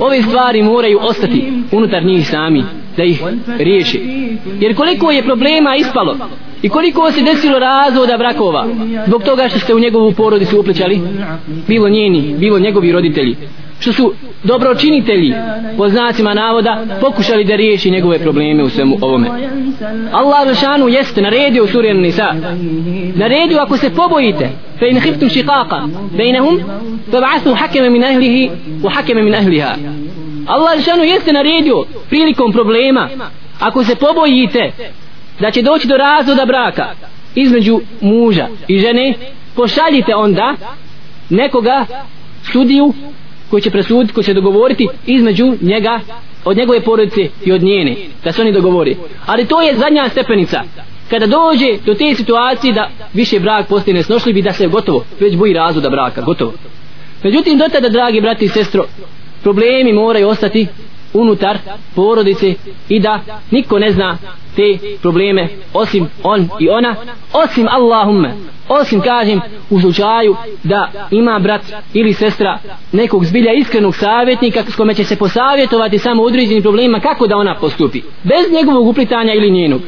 Ove 0.00 0.22
stvari 0.22 0.62
moraju 0.62 0.98
ostati 1.02 1.52
unutar 1.72 2.04
njih 2.04 2.28
sami 2.28 2.64
da 2.96 3.04
ih 3.04 3.22
riješi. 3.58 4.00
Jer 4.60 4.76
koliko 4.76 5.10
je 5.10 5.22
problema 5.22 5.76
ispalo 5.76 6.16
i 6.62 6.68
koliko 6.68 7.12
se 7.12 7.22
desilo 7.22 7.58
razvoda 7.58 8.16
brakova 8.18 8.66
zbog 9.06 9.22
toga 9.22 9.48
što 9.48 9.58
ste 9.58 9.74
u 9.74 9.78
njegovu 9.78 10.12
porodicu 10.12 10.60
uplećali 10.60 11.00
bilo 11.68 11.88
njeni, 11.88 12.34
bilo 12.38 12.58
njegovi 12.58 12.92
roditelji 12.92 13.36
što 13.80 13.92
su 13.92 14.14
dobročinitelji 14.42 15.34
po 15.76 15.88
znacima 15.88 16.34
navoda 16.34 16.86
pokušali 17.00 17.44
da 17.44 17.56
riješi 17.56 17.90
njegove 17.90 18.18
probleme 18.18 18.62
u 18.62 18.68
svemu 18.68 18.96
ovome. 19.00 19.28
Allah 20.12 20.48
Žešanu 20.48 20.88
jeste 20.88 21.22
naredio 21.22 21.64
u 21.64 21.66
suri 21.66 21.94
Nisa 21.94 22.34
naredio 23.14 23.58
ako 23.58 23.76
se 23.76 23.90
pobojite 23.90 24.50
fe 24.78 24.88
in 24.88 25.00
hiftum 25.00 25.28
šikaka 25.28 25.88
bejnehum 26.16 26.60
fe 27.10 27.16
ba'athu 27.16 27.56
hakeme 27.56 27.90
min 27.90 28.04
ahlihi 28.04 28.50
u 28.84 28.88
hakeme 28.88 29.22
min 29.22 29.34
ahliha. 29.34 29.74
Allah 30.46 30.78
Žešanu 30.78 31.04
jeste 31.04 31.32
naredio 31.32 31.84
prilikom 32.08 32.52
problema 32.52 33.08
ako 33.60 33.84
se 33.84 33.96
pobojite 33.96 34.72
da 35.40 35.50
će 35.50 35.62
doći 35.62 35.88
do 35.88 35.96
razvoda 35.96 36.46
braka 36.46 36.86
između 37.34 37.80
muža 38.00 38.46
i 38.68 38.78
žene 38.78 39.14
pošaljite 39.56 40.14
onda 40.14 40.54
nekoga 41.30 41.86
sudiju 42.52 42.92
koji 43.50 43.62
će 43.62 43.70
presuditi, 43.70 44.14
koji 44.14 44.24
će 44.24 44.34
dogovoriti 44.34 44.88
između 45.06 45.52
njega, 45.60 46.00
od 46.44 46.56
njegove 46.56 46.80
porodice 46.80 47.28
i 47.44 47.52
od 47.52 47.62
njene, 47.62 47.96
da 48.24 48.32
se 48.32 48.42
oni 48.42 48.52
dogovori. 48.52 48.96
Ali 49.26 49.46
to 49.46 49.62
je 49.62 49.76
zadnja 49.76 50.08
stepenica. 50.08 50.62
Kada 51.10 51.26
dođe 51.26 51.66
do 51.86 51.94
te 51.94 52.14
situacije 52.14 52.72
da 52.72 52.90
više 53.12 53.40
brak 53.40 53.68
postane 53.68 54.02
snošljiv 54.02 54.36
i 54.36 54.42
da 54.42 54.52
se 54.52 54.66
gotovo, 54.66 55.04
već 55.20 55.36
boji 55.36 55.52
razvoda 55.52 55.90
braka, 55.90 56.22
gotovo. 56.22 56.52
Međutim, 57.22 57.58
do 57.58 57.64
tada, 57.72 57.88
dragi 57.88 58.20
brati 58.20 58.44
i 58.44 58.48
sestro, 58.48 58.84
problemi 59.42 59.92
moraju 59.92 60.28
ostati 60.28 60.66
unutar 61.14 61.58
porodice 61.94 62.54
i 62.88 63.00
da 63.00 63.20
niko 63.50 63.78
ne 63.78 63.92
zna 63.92 64.18
te 64.56 64.78
probleme 65.02 65.48
osim 65.72 66.08
on 66.22 66.48
i 66.60 66.68
ona 66.68 66.96
osim 67.32 67.66
Allahumme. 67.70 68.34
Osim 68.68 69.00
kažem 69.00 69.40
u 69.70 69.80
slučaju 69.80 70.36
da 70.62 70.90
ima 71.10 71.38
brat 71.38 71.62
ili 71.92 72.12
sestra 72.12 72.58
nekog 72.92 73.24
zbilja 73.24 73.52
iskrenog 73.52 73.96
savjetnika 73.96 74.64
s 74.68 74.76
kome 74.76 74.94
će 74.94 75.04
se 75.04 75.16
posavjetovati 75.16 75.98
samo 75.98 76.22
u 76.22 76.26
određenim 76.26 76.62
problemima 76.62 77.00
kako 77.00 77.26
da 77.26 77.36
ona 77.36 77.56
postupi? 77.60 78.02
Bez 78.22 78.52
njegovog 78.52 78.86
uplitanja 78.86 79.34
ili 79.34 79.50
njenog. 79.50 79.80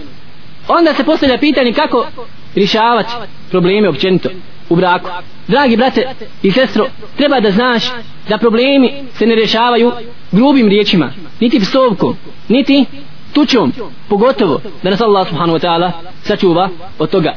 Onda 0.68 0.94
se 0.94 1.04
postavlja 1.04 1.38
pitanje 1.38 1.72
kako 1.72 2.06
rješavati 2.54 3.12
probleme 3.50 3.88
općenito 3.88 4.28
u 4.68 4.76
braku. 4.76 5.08
Dragi 5.48 5.76
brate 5.76 6.14
i 6.42 6.50
sestro 6.50 6.86
treba 7.16 7.40
da 7.40 7.50
znaš 7.50 7.84
da 8.28 8.38
problemi 8.38 8.92
se 9.14 9.26
ne 9.26 9.34
rješavaju 9.34 9.92
grubim 10.32 10.68
riječima 10.68 11.12
niti 11.40 11.60
psovkom 11.60 12.16
niti 12.48 12.84
tučom 13.32 13.72
pogotovo 14.08 14.60
da 14.82 14.90
nas 14.90 15.00
Allah 15.00 15.28
subhanahu 15.28 15.58
wa 15.58 15.66
ta'ala 15.66 15.90
sačuva 16.22 16.68
od 16.98 17.10
toga. 17.10 17.34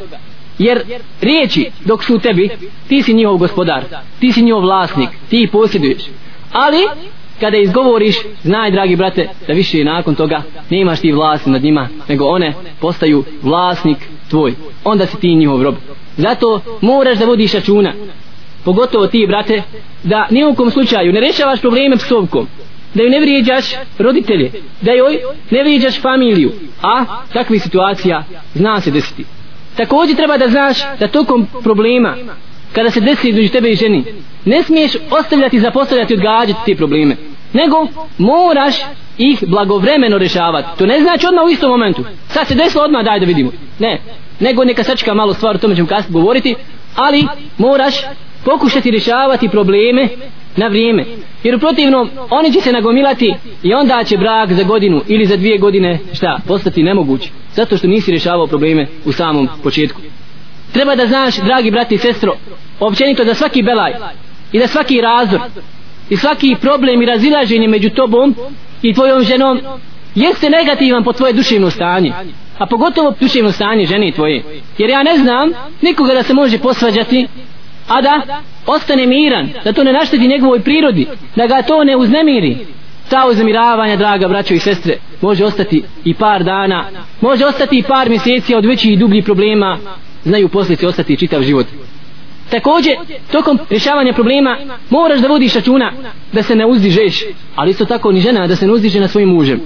Jer 0.60 0.84
riječi 1.22 1.72
dok 1.86 2.04
su 2.04 2.16
u 2.16 2.20
tebi 2.20 2.50
ti 2.88 3.04
si 3.04 3.14
njihov 3.14 3.38
gospodar 3.38 3.84
ti 4.20 4.32
si 4.32 4.42
njihov 4.42 4.62
vlasnik 4.62 5.10
ti 5.30 5.44
ih 5.44 5.50
posjeduješ. 5.52 6.02
Ali 6.52 6.88
kada 7.40 7.58
izgovoriš 7.58 8.16
znaj 8.44 8.72
dragi 8.72 8.96
brate 8.96 9.30
da 9.48 9.54
više 9.54 9.84
nakon 9.84 10.16
toga 10.16 10.42
nemaš 10.70 11.00
ti 11.00 11.12
vlast 11.12 11.46
nad 11.46 11.64
njima 11.64 11.88
nego 12.10 12.26
one 12.26 12.54
postaju 12.80 13.24
vlasnik 13.42 13.98
tvoj. 14.30 14.54
Onda 14.84 15.06
si 15.06 15.20
ti 15.20 15.36
njihov 15.36 15.64
rob 15.64 15.76
zato 16.20 16.62
moraš 16.82 17.18
da 17.18 17.26
vodiš 17.26 17.54
računa. 17.54 17.94
Pogotovo 18.66 19.08
ti 19.08 19.26
brate 19.28 19.62
da 20.04 20.28
nijekom 20.30 20.72
slučaju 20.72 21.14
ne 21.14 21.20
rešavaš 21.20 21.62
probleme 21.62 21.98
psovkom 21.98 22.48
da 22.94 23.04
joj 23.04 23.10
ne 23.10 23.20
vrijeđaš 23.20 23.66
roditelje 23.98 24.52
da 24.82 24.92
joj 24.92 25.20
ne 25.50 25.64
vrijeđaš 25.64 26.02
familiju 26.02 26.52
a 26.82 27.06
takvi 27.34 27.60
situacija 27.60 28.24
zna 28.54 28.82
se 28.82 28.92
desiti. 28.92 29.26
Također 29.78 30.16
treba 30.16 30.38
da 30.38 30.48
znaš 30.48 30.78
da 31.00 31.08
tokom 31.08 31.48
problema 31.64 32.16
kada 32.74 32.92
se 32.92 33.00
desi 33.00 33.30
između 33.30 33.50
tebe 33.50 33.70
i 33.70 33.76
ženi 33.76 34.04
ne 34.46 34.64
smiješ 34.64 34.92
ostavljati 35.12 35.60
zapostavljati 35.60 36.14
odgađati 36.14 36.60
te 36.66 36.76
probleme 36.76 37.16
nego 37.54 37.88
moraš 38.18 38.76
ih 39.18 39.44
blagovremeno 39.48 40.18
rešavati 40.18 40.68
to 40.78 40.86
ne 40.86 41.00
znači 41.02 41.28
odmah 41.28 41.46
u 41.46 41.50
istom 41.50 41.70
momentu. 41.70 42.04
Sad 42.28 42.48
se 42.48 42.56
desilo 42.56 42.84
odmah 42.84 43.06
daj 43.06 43.20
da 43.20 43.26
vidimo. 43.26 43.52
Ne 43.80 44.00
nego 44.40 44.64
neka 44.64 44.84
sačka 44.84 45.14
malo 45.14 45.34
stvar 45.34 45.56
o 45.56 45.60
tome 45.60 45.76
ćemo 45.76 45.88
kasnije 45.88 46.14
govoriti 46.14 46.56
ali 46.96 47.28
moraš 47.58 47.96
pokušati 48.46 48.92
rješavati 48.92 49.50
probleme 49.50 50.08
na 50.56 50.68
vrijeme. 50.68 51.06
Jer 51.44 51.56
u 51.56 51.60
protivnom 51.60 52.10
oni 52.30 52.54
će 52.54 52.62
se 52.62 52.72
nagomilati 52.72 53.34
i 53.64 53.74
onda 53.74 54.04
će 54.04 54.18
brak 54.18 54.54
za 54.54 54.64
godinu 54.64 55.02
ili 55.08 55.26
za 55.26 55.38
dvije 55.38 55.58
godine 55.58 56.00
šta 56.14 56.40
postati 56.48 56.84
nemoguć 56.84 57.30
zato 57.56 57.78
što 57.78 57.88
nisi 57.88 58.12
rješavao 58.12 58.48
probleme 58.48 58.88
u 59.06 59.12
samom 59.12 59.50
početku. 59.64 60.02
Treba 60.74 60.96
da 60.96 61.08
znaš 61.08 61.38
dragi 61.38 61.72
brati 61.72 61.96
i 61.96 61.98
sestro 61.98 62.36
općenito 62.80 63.24
da 63.24 63.34
svaki 63.34 63.64
belaj 63.64 63.94
i 64.52 64.60
da 64.60 64.68
svaki 64.68 65.02
razor 65.02 65.40
i 66.10 66.18
svaki 66.18 66.56
problem 66.62 67.02
i 67.02 67.06
razilaženje 67.06 67.68
među 67.68 67.90
tobom 67.90 68.36
i 68.82 68.94
tvojom 68.94 69.24
ženom 69.24 69.60
jeste 70.20 70.50
negativan 70.50 71.04
po 71.04 71.14
tvoje 71.14 71.34
duševno 71.34 71.70
stanje 71.70 72.12
a 72.60 72.66
pogotovo 72.66 73.14
duševno 73.20 73.52
stanje 73.52 73.86
žene 73.86 74.12
tvoje. 74.12 74.44
Jer 74.78 74.90
ja 74.90 75.04
ne 75.04 75.18
znam 75.18 75.52
nikoga 75.82 76.14
da 76.14 76.24
se 76.24 76.34
može 76.34 76.58
posvađati 76.58 77.28
a 77.88 78.02
da 78.02 78.42
ostane 78.66 79.08
miran 79.08 79.50
da 79.64 79.74
to 79.74 79.84
ne 79.84 79.94
našteti 79.94 80.28
njegovoj 80.28 80.60
prirodi 80.60 81.08
da 81.36 81.48
ga 81.48 81.62
to 81.62 81.84
ne 81.84 81.98
uznemiri. 81.98 82.58
Ta 83.10 83.28
uznemiravanja 83.30 83.96
draga 83.96 84.28
braćo 84.28 84.54
i 84.54 84.60
sestre 84.60 84.98
može 85.22 85.46
ostati 85.46 85.84
i 86.06 86.14
par 86.14 86.44
dana 86.44 86.86
može 87.22 87.46
ostati 87.46 87.78
i 87.78 87.84
par 87.84 88.10
mjeseci 88.10 88.56
od 88.56 88.66
većih 88.66 88.94
i 88.94 88.98
dubljih 88.98 89.24
problema 89.24 89.78
znaju 90.24 90.48
posljedice 90.48 90.88
ostati 90.88 91.18
čitav 91.18 91.44
život. 91.44 91.66
Također 92.50 92.94
tokom 93.32 93.60
rješavanja 93.70 94.14
problema 94.14 94.58
moraš 94.90 95.20
da 95.20 95.28
vodiš 95.28 95.56
računa 95.56 95.92
da 96.34 96.44
se 96.44 96.56
ne 96.56 96.66
uzdižeš 96.66 97.24
ali 97.56 97.72
isto 97.72 97.86
tako 97.86 98.12
ni 98.12 98.22
žena 98.22 98.48
da 98.48 98.56
se 98.56 98.68
ne 98.68 98.74
uzdiže 98.74 99.00
na 99.00 99.08
svojim 99.08 99.30
mužem 99.30 99.62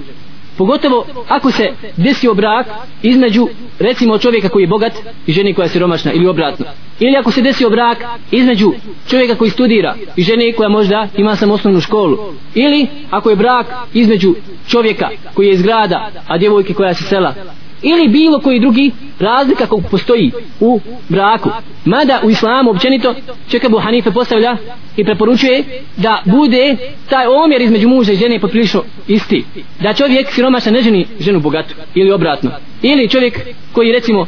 pogotovo 0.58 1.06
ako 1.28 1.50
se 1.50 1.72
desio 1.96 2.34
brak 2.34 2.66
između 3.02 3.48
recimo 3.78 4.18
čovjeka 4.18 4.48
koji 4.48 4.62
je 4.62 4.68
bogat 4.68 4.92
i 5.26 5.32
žene 5.32 5.54
koja 5.54 5.64
je 5.64 5.68
siromašna 5.68 6.12
ili 6.12 6.26
obratno. 6.26 6.66
Ili 7.00 7.16
ako 7.16 7.30
se 7.30 7.42
desio 7.42 7.70
brak 7.70 7.98
između 8.30 8.72
čovjeka 9.08 9.34
koji 9.34 9.50
studira 9.50 9.94
i 10.16 10.22
žene 10.22 10.52
koja 10.52 10.68
možda 10.68 11.08
ima 11.16 11.36
samo 11.36 11.54
osnovnu 11.54 11.80
školu. 11.80 12.18
Ili 12.54 12.86
ako 13.10 13.30
je 13.30 13.36
brak 13.36 13.66
između 13.94 14.34
čovjeka 14.68 15.08
koji 15.34 15.46
je 15.46 15.52
iz 15.52 15.62
grada 15.62 16.10
a 16.28 16.38
djevojke 16.38 16.74
koja 16.74 16.88
je 16.88 16.94
sa 16.94 17.04
sela 17.04 17.34
ili 17.82 18.08
bilo 18.08 18.40
koji 18.40 18.60
drugi 18.60 18.90
razlika 19.18 19.66
kako 19.66 19.80
postoji 19.90 20.32
u 20.60 20.80
braku. 21.08 21.50
Mada 21.84 22.20
u 22.24 22.30
islamu 22.30 22.70
općenito 22.70 23.14
čeka 23.48 23.68
Bu 23.68 23.78
Hanife 23.78 24.10
postavlja 24.10 24.56
i 24.96 25.04
preporučuje 25.04 25.64
da 25.96 26.22
bude 26.24 26.76
taj 27.08 27.26
omjer 27.26 27.62
između 27.62 27.88
muža 27.88 28.12
i 28.12 28.16
žene 28.16 28.40
poprilično 28.40 28.82
isti. 29.08 29.44
Da 29.80 29.94
čovjek 29.94 30.32
siromašan 30.32 30.72
ne 30.72 30.82
ženi 30.82 31.06
ženu 31.20 31.40
bogatu 31.40 31.74
ili 31.94 32.12
obratno. 32.12 32.50
Ili 32.82 33.08
čovjek 33.08 33.40
koji 33.72 33.92
recimo 33.92 34.26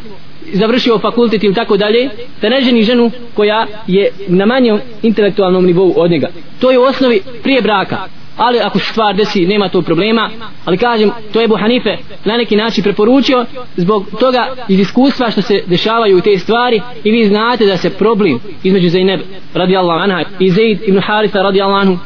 završio 0.53 0.99
fakultet 0.99 1.45
ili 1.45 1.55
tako 1.55 1.77
dalje 1.77 2.11
da 2.43 2.49
ne 2.49 2.61
ženi 2.61 2.83
ženu 2.83 3.11
koja 3.35 3.67
je 3.87 4.11
na 4.29 4.47
manjem 4.47 4.81
intelektualnom 5.03 5.67
nivou 5.67 5.93
od 5.97 6.11
njega. 6.11 6.29
To 6.61 6.71
je 6.71 6.79
u 6.79 6.83
osnovi 6.83 7.21
prije 7.43 7.63
braka 7.63 7.97
ali 8.37 8.59
ako 8.59 8.79
se 8.79 8.85
stvar 8.85 9.17
desi 9.17 9.47
nema 9.47 9.69
to 9.69 9.83
problema. 9.83 10.31
Ali 10.65 10.79
kažem 10.79 11.11
to 11.33 11.41
je 11.41 11.49
Hanife 11.61 11.97
na 12.25 12.37
neki 12.37 12.57
način 12.57 12.85
preporučio 12.85 13.47
zbog 13.77 14.07
toga 14.21 14.55
iz 14.69 14.81
iskustva 14.81 15.31
što 15.31 15.43
se 15.43 15.63
dešavaju 15.67 16.21
te 16.21 16.39
stvari 16.39 16.81
i 17.05 17.11
vi 17.11 17.29
znate 17.29 17.67
da 17.67 17.77
se 17.77 17.91
problem 17.91 18.41
između 18.63 18.89
Zainab 18.89 19.21
radijallahu 19.55 20.01
anha 20.01 20.25
i 20.39 20.51
Zaid 20.51 20.79
ibn 20.87 21.01
Haritha 21.01 21.43
radijallahu 21.43 21.81
anhu 21.81 21.99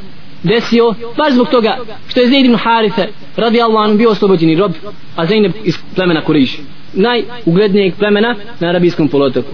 desio 0.43 0.95
baš 1.17 1.33
zbog 1.33 1.49
toga 1.49 1.79
što 2.09 2.21
je 2.21 2.29
Zaid 2.29 2.45
ibn 2.45 2.57
Haritha 2.57 3.05
radijallahu 3.37 3.85
anhu 3.85 3.99
bio 3.99 4.11
oslobođeni 4.11 4.57
rob 4.57 4.73
a 5.17 5.27
Zainab 5.27 5.53
iz 5.65 5.79
plemena 5.95 6.25
Kuriš 6.25 6.59
najuglednijeg 6.93 7.95
plemena 7.99 8.35
na 8.61 8.69
arabijskom 8.69 9.09
polotoku 9.09 9.51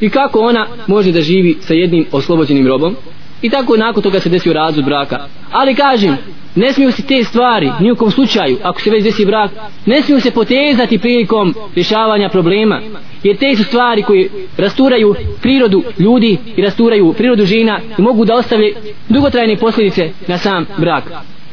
i 0.00 0.10
kako 0.10 0.40
ona 0.40 0.66
može 0.86 1.12
da 1.12 1.20
živi 1.20 1.56
sa 1.60 1.74
jednim 1.74 2.06
oslobođenim 2.12 2.66
robom? 2.66 2.96
I 3.42 3.50
tako 3.50 3.76
nakon 3.76 4.02
toga 4.02 4.20
se 4.20 4.28
desio 4.28 4.52
razvod 4.52 4.84
braka. 4.84 5.18
Ali 5.52 5.74
kažem 5.74 6.16
ne 6.54 6.72
smiju 6.72 6.92
se 6.92 7.02
te 7.02 7.24
stvari 7.24 7.70
nijukom 7.80 8.10
slučaju 8.10 8.56
ako 8.62 8.80
se 8.80 8.90
već 8.90 9.04
desi 9.04 9.26
brak 9.26 9.50
ne 9.86 10.02
smiju 10.02 10.20
se 10.20 10.30
potezati 10.30 10.98
prilikom 10.98 11.54
rješavanja 11.74 12.28
problema. 12.28 12.80
Jer 13.22 13.36
te 13.36 13.56
su 13.56 13.64
stvari 13.64 14.02
koje 14.02 14.30
rasturaju 14.56 15.14
prirodu 15.42 15.82
ljudi 15.98 16.38
i 16.56 16.62
rasturaju 16.62 17.12
prirodu 17.12 17.46
žena 17.46 17.80
i 17.98 18.02
mogu 18.02 18.24
da 18.24 18.34
ostave 18.34 18.72
dugotrajne 19.08 19.56
posljedice 19.56 20.10
na 20.26 20.38
sam 20.38 20.66
brak 20.78 21.04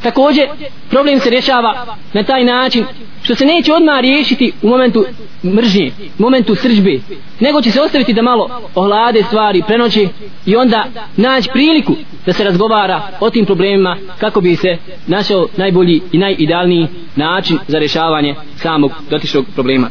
također 0.03 0.47
problem 0.89 1.19
se 1.19 1.29
rješava 1.29 1.97
na 2.13 2.23
taj 2.23 2.43
način 2.43 2.85
što 3.23 3.35
se 3.35 3.45
neće 3.45 3.73
odmah 3.73 3.99
riješiti 3.99 4.51
u 4.61 4.67
momentu 4.67 5.05
mržnje, 5.43 5.91
u 6.19 6.21
momentu 6.21 6.55
sržbe 6.55 6.99
nego 7.39 7.61
će 7.61 7.71
se 7.71 7.81
ostaviti 7.81 8.13
da 8.13 8.21
malo 8.21 8.61
ohlade 8.75 9.23
stvari, 9.23 9.63
prenoći 9.67 10.07
i 10.45 10.55
onda 10.55 10.85
naći 11.17 11.49
priliku 11.53 11.95
da 12.25 12.33
se 12.33 12.43
razgovara 12.43 13.01
o 13.19 13.29
tim 13.29 13.45
problemima 13.45 13.97
kako 14.19 14.41
bi 14.41 14.55
se 14.55 14.77
našao 15.07 15.47
najbolji 15.57 16.01
i 16.11 16.17
najidealniji 16.17 16.87
način 17.15 17.57
za 17.67 17.79
rješavanje 17.79 18.35
samog 18.55 18.91
dotičnog 19.09 19.45
problema. 19.53 19.89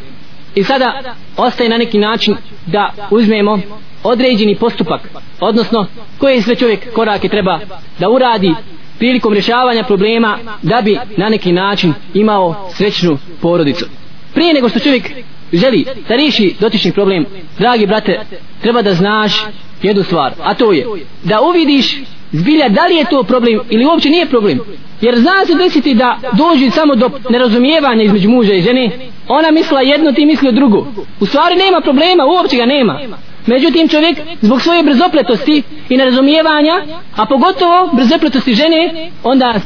I 0.54 0.64
sada 0.64 1.14
ostaje 1.36 1.70
na 1.70 1.78
neki 1.78 1.98
način 1.98 2.36
da 2.66 2.92
uzmemo 3.10 3.58
određeni 4.04 4.56
postupak 4.56 5.00
odnosno 5.40 5.86
koje 6.18 6.42
sve 6.42 6.54
čovjek 6.54 6.92
korake 6.92 7.28
treba 7.28 7.58
da 7.98 8.08
uradi 8.08 8.54
prilikom 9.00 9.32
rješavanja 9.32 9.84
problema 9.84 10.38
da 10.62 10.80
bi 10.82 10.98
na 11.16 11.28
neki 11.28 11.52
način 11.52 11.94
imao 12.14 12.70
srećnu 12.74 13.18
porodicu. 13.42 13.86
Prije 14.34 14.54
nego 14.54 14.68
što 14.68 14.78
čovjek 14.78 15.10
želi 15.52 15.84
da 16.08 16.16
riješi 16.16 16.54
dotični 16.60 16.92
problem 16.92 17.26
dragi 17.58 17.86
brate 17.86 18.20
treba 18.62 18.82
da 18.82 18.94
znaš 18.94 19.44
jednu 19.82 20.02
stvar 20.02 20.32
a 20.42 20.54
to 20.54 20.72
je 20.72 20.86
da 21.22 21.40
uvidiš 21.40 22.02
zbilja 22.32 22.68
da 22.68 22.86
li 22.86 22.96
je 22.96 23.04
to 23.10 23.22
problem 23.22 23.60
ili 23.70 23.84
uopće 23.84 24.10
nije 24.10 24.26
problem. 24.26 24.58
Jer 25.00 25.18
zna 25.18 25.46
se 25.46 25.54
desiti 25.54 25.94
da 25.94 26.18
dođe 26.32 26.70
samo 26.70 26.94
do 26.94 27.10
nerazumijevanja 27.30 28.02
između 28.02 28.30
muža 28.30 28.54
i 28.54 28.62
žene 28.62 28.90
ona 29.28 29.50
misla 29.50 29.80
jedno 29.80 30.12
ti 30.12 30.26
misli 30.26 30.52
drugo. 30.52 30.86
U 31.20 31.26
stvari 31.26 31.56
nema 31.56 31.80
problema 31.80 32.24
uopće 32.24 32.56
ga 32.56 32.66
nema 32.66 33.00
međutim 33.46 33.88
čovjek 33.88 34.18
zbog 34.40 34.62
svoje 34.62 34.82
brzopletosti 34.82 35.62
i 35.88 35.96
nerazumijevanja 35.96 36.74
a 37.16 37.26
pogotovo 37.26 37.90
brzopletosti 37.92 38.54
žene 38.54 39.10
onda 39.22 39.60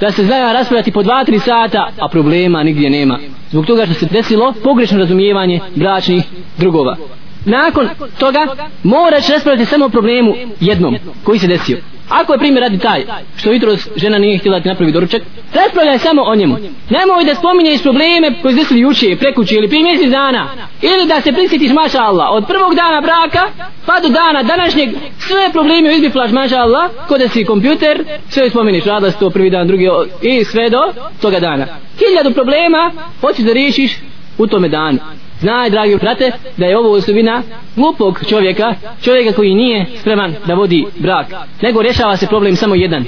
da 0.00 0.12
se 0.12 0.24
zna 0.24 0.52
raspravljati 0.52 0.92
po 0.92 1.02
2-3 1.02 1.38
sata 1.38 1.90
a 2.00 2.08
problema 2.08 2.62
nigdje 2.62 2.90
nema. 2.90 3.18
Zbog 3.50 3.66
toga 3.66 3.86
što 3.86 3.94
se 3.94 4.06
desilo 4.06 4.54
pogrešno 4.64 4.98
razumijevanje 4.98 5.60
bračnih 5.74 6.24
drugova 6.58 6.96
nakon 7.46 7.88
toga 8.18 8.46
moraš 8.82 9.28
raspravljati 9.28 9.70
samo 9.70 9.84
o 9.84 9.88
problemu 9.88 10.34
jednom 10.60 10.96
koji 11.24 11.38
se 11.38 11.46
desio 11.46 11.78
Ako 12.08 12.32
je 12.32 12.38
primjer 12.38 12.62
radi 12.62 12.78
taj 12.78 13.04
što 13.36 13.52
jutro 13.52 13.76
žena 13.96 14.18
nije 14.18 14.38
htjela 14.38 14.60
ti 14.60 14.68
napravi 14.68 14.92
doručak, 14.92 15.22
raspravljaj 15.54 15.98
samo 15.98 16.22
o 16.22 16.34
njemu. 16.34 16.56
Nemoj 16.90 17.24
da 17.24 17.34
spominješ 17.34 17.82
probleme 17.82 18.42
koji 18.42 18.54
se 18.54 18.60
desili 18.60 18.80
juče, 18.80 19.16
prekuće 19.16 19.54
ili 19.54 19.68
prije 19.68 19.82
mjesec 19.82 20.10
dana. 20.10 20.48
Ili 20.82 21.06
da 21.06 21.20
se 21.20 21.32
prisjetiš 21.32 21.72
maša 21.72 22.00
Allah 22.02 22.26
od 22.30 22.46
prvog 22.46 22.74
dana 22.74 23.00
braka 23.00 23.42
pa 23.86 24.00
do 24.00 24.08
dana 24.08 24.42
današnjeg 24.42 24.88
sve 25.18 25.52
probleme 25.52 25.94
izbiflaš 25.94 26.30
maša 26.30 26.56
Allah 26.56 26.90
kod 27.08 27.20
da 27.20 27.28
si 27.28 27.44
kompjuter, 27.44 28.04
sve 28.28 28.50
spomeniš 28.50 28.84
radila 28.84 29.12
to 29.12 29.30
prvi 29.30 29.50
dan, 29.50 29.66
drugi 29.66 29.88
i 30.22 30.44
sve 30.44 30.70
do 30.70 30.82
toga 31.22 31.40
dana. 31.40 31.66
Hiljadu 31.98 32.34
problema 32.34 32.92
hoćeš 33.20 33.44
da 33.44 33.52
riješiš 33.52 33.92
u 34.38 34.46
tome 34.46 34.68
danu. 34.68 34.98
Znaj, 35.40 35.70
dragi 35.70 35.96
brate, 35.96 36.30
da 36.56 36.66
je 36.66 36.78
ovo 36.78 36.92
osobina 36.92 37.42
glupog 37.76 38.20
čovjeka, 38.28 38.74
čovjeka 39.04 39.32
koji 39.32 39.54
nije 39.54 39.86
spreman 40.00 40.34
da 40.46 40.54
vodi 40.54 40.84
brak, 40.98 41.26
nego 41.62 41.82
rješava 41.82 42.16
se 42.16 42.26
problem 42.26 42.56
samo 42.56 42.74
jedan, 42.74 43.04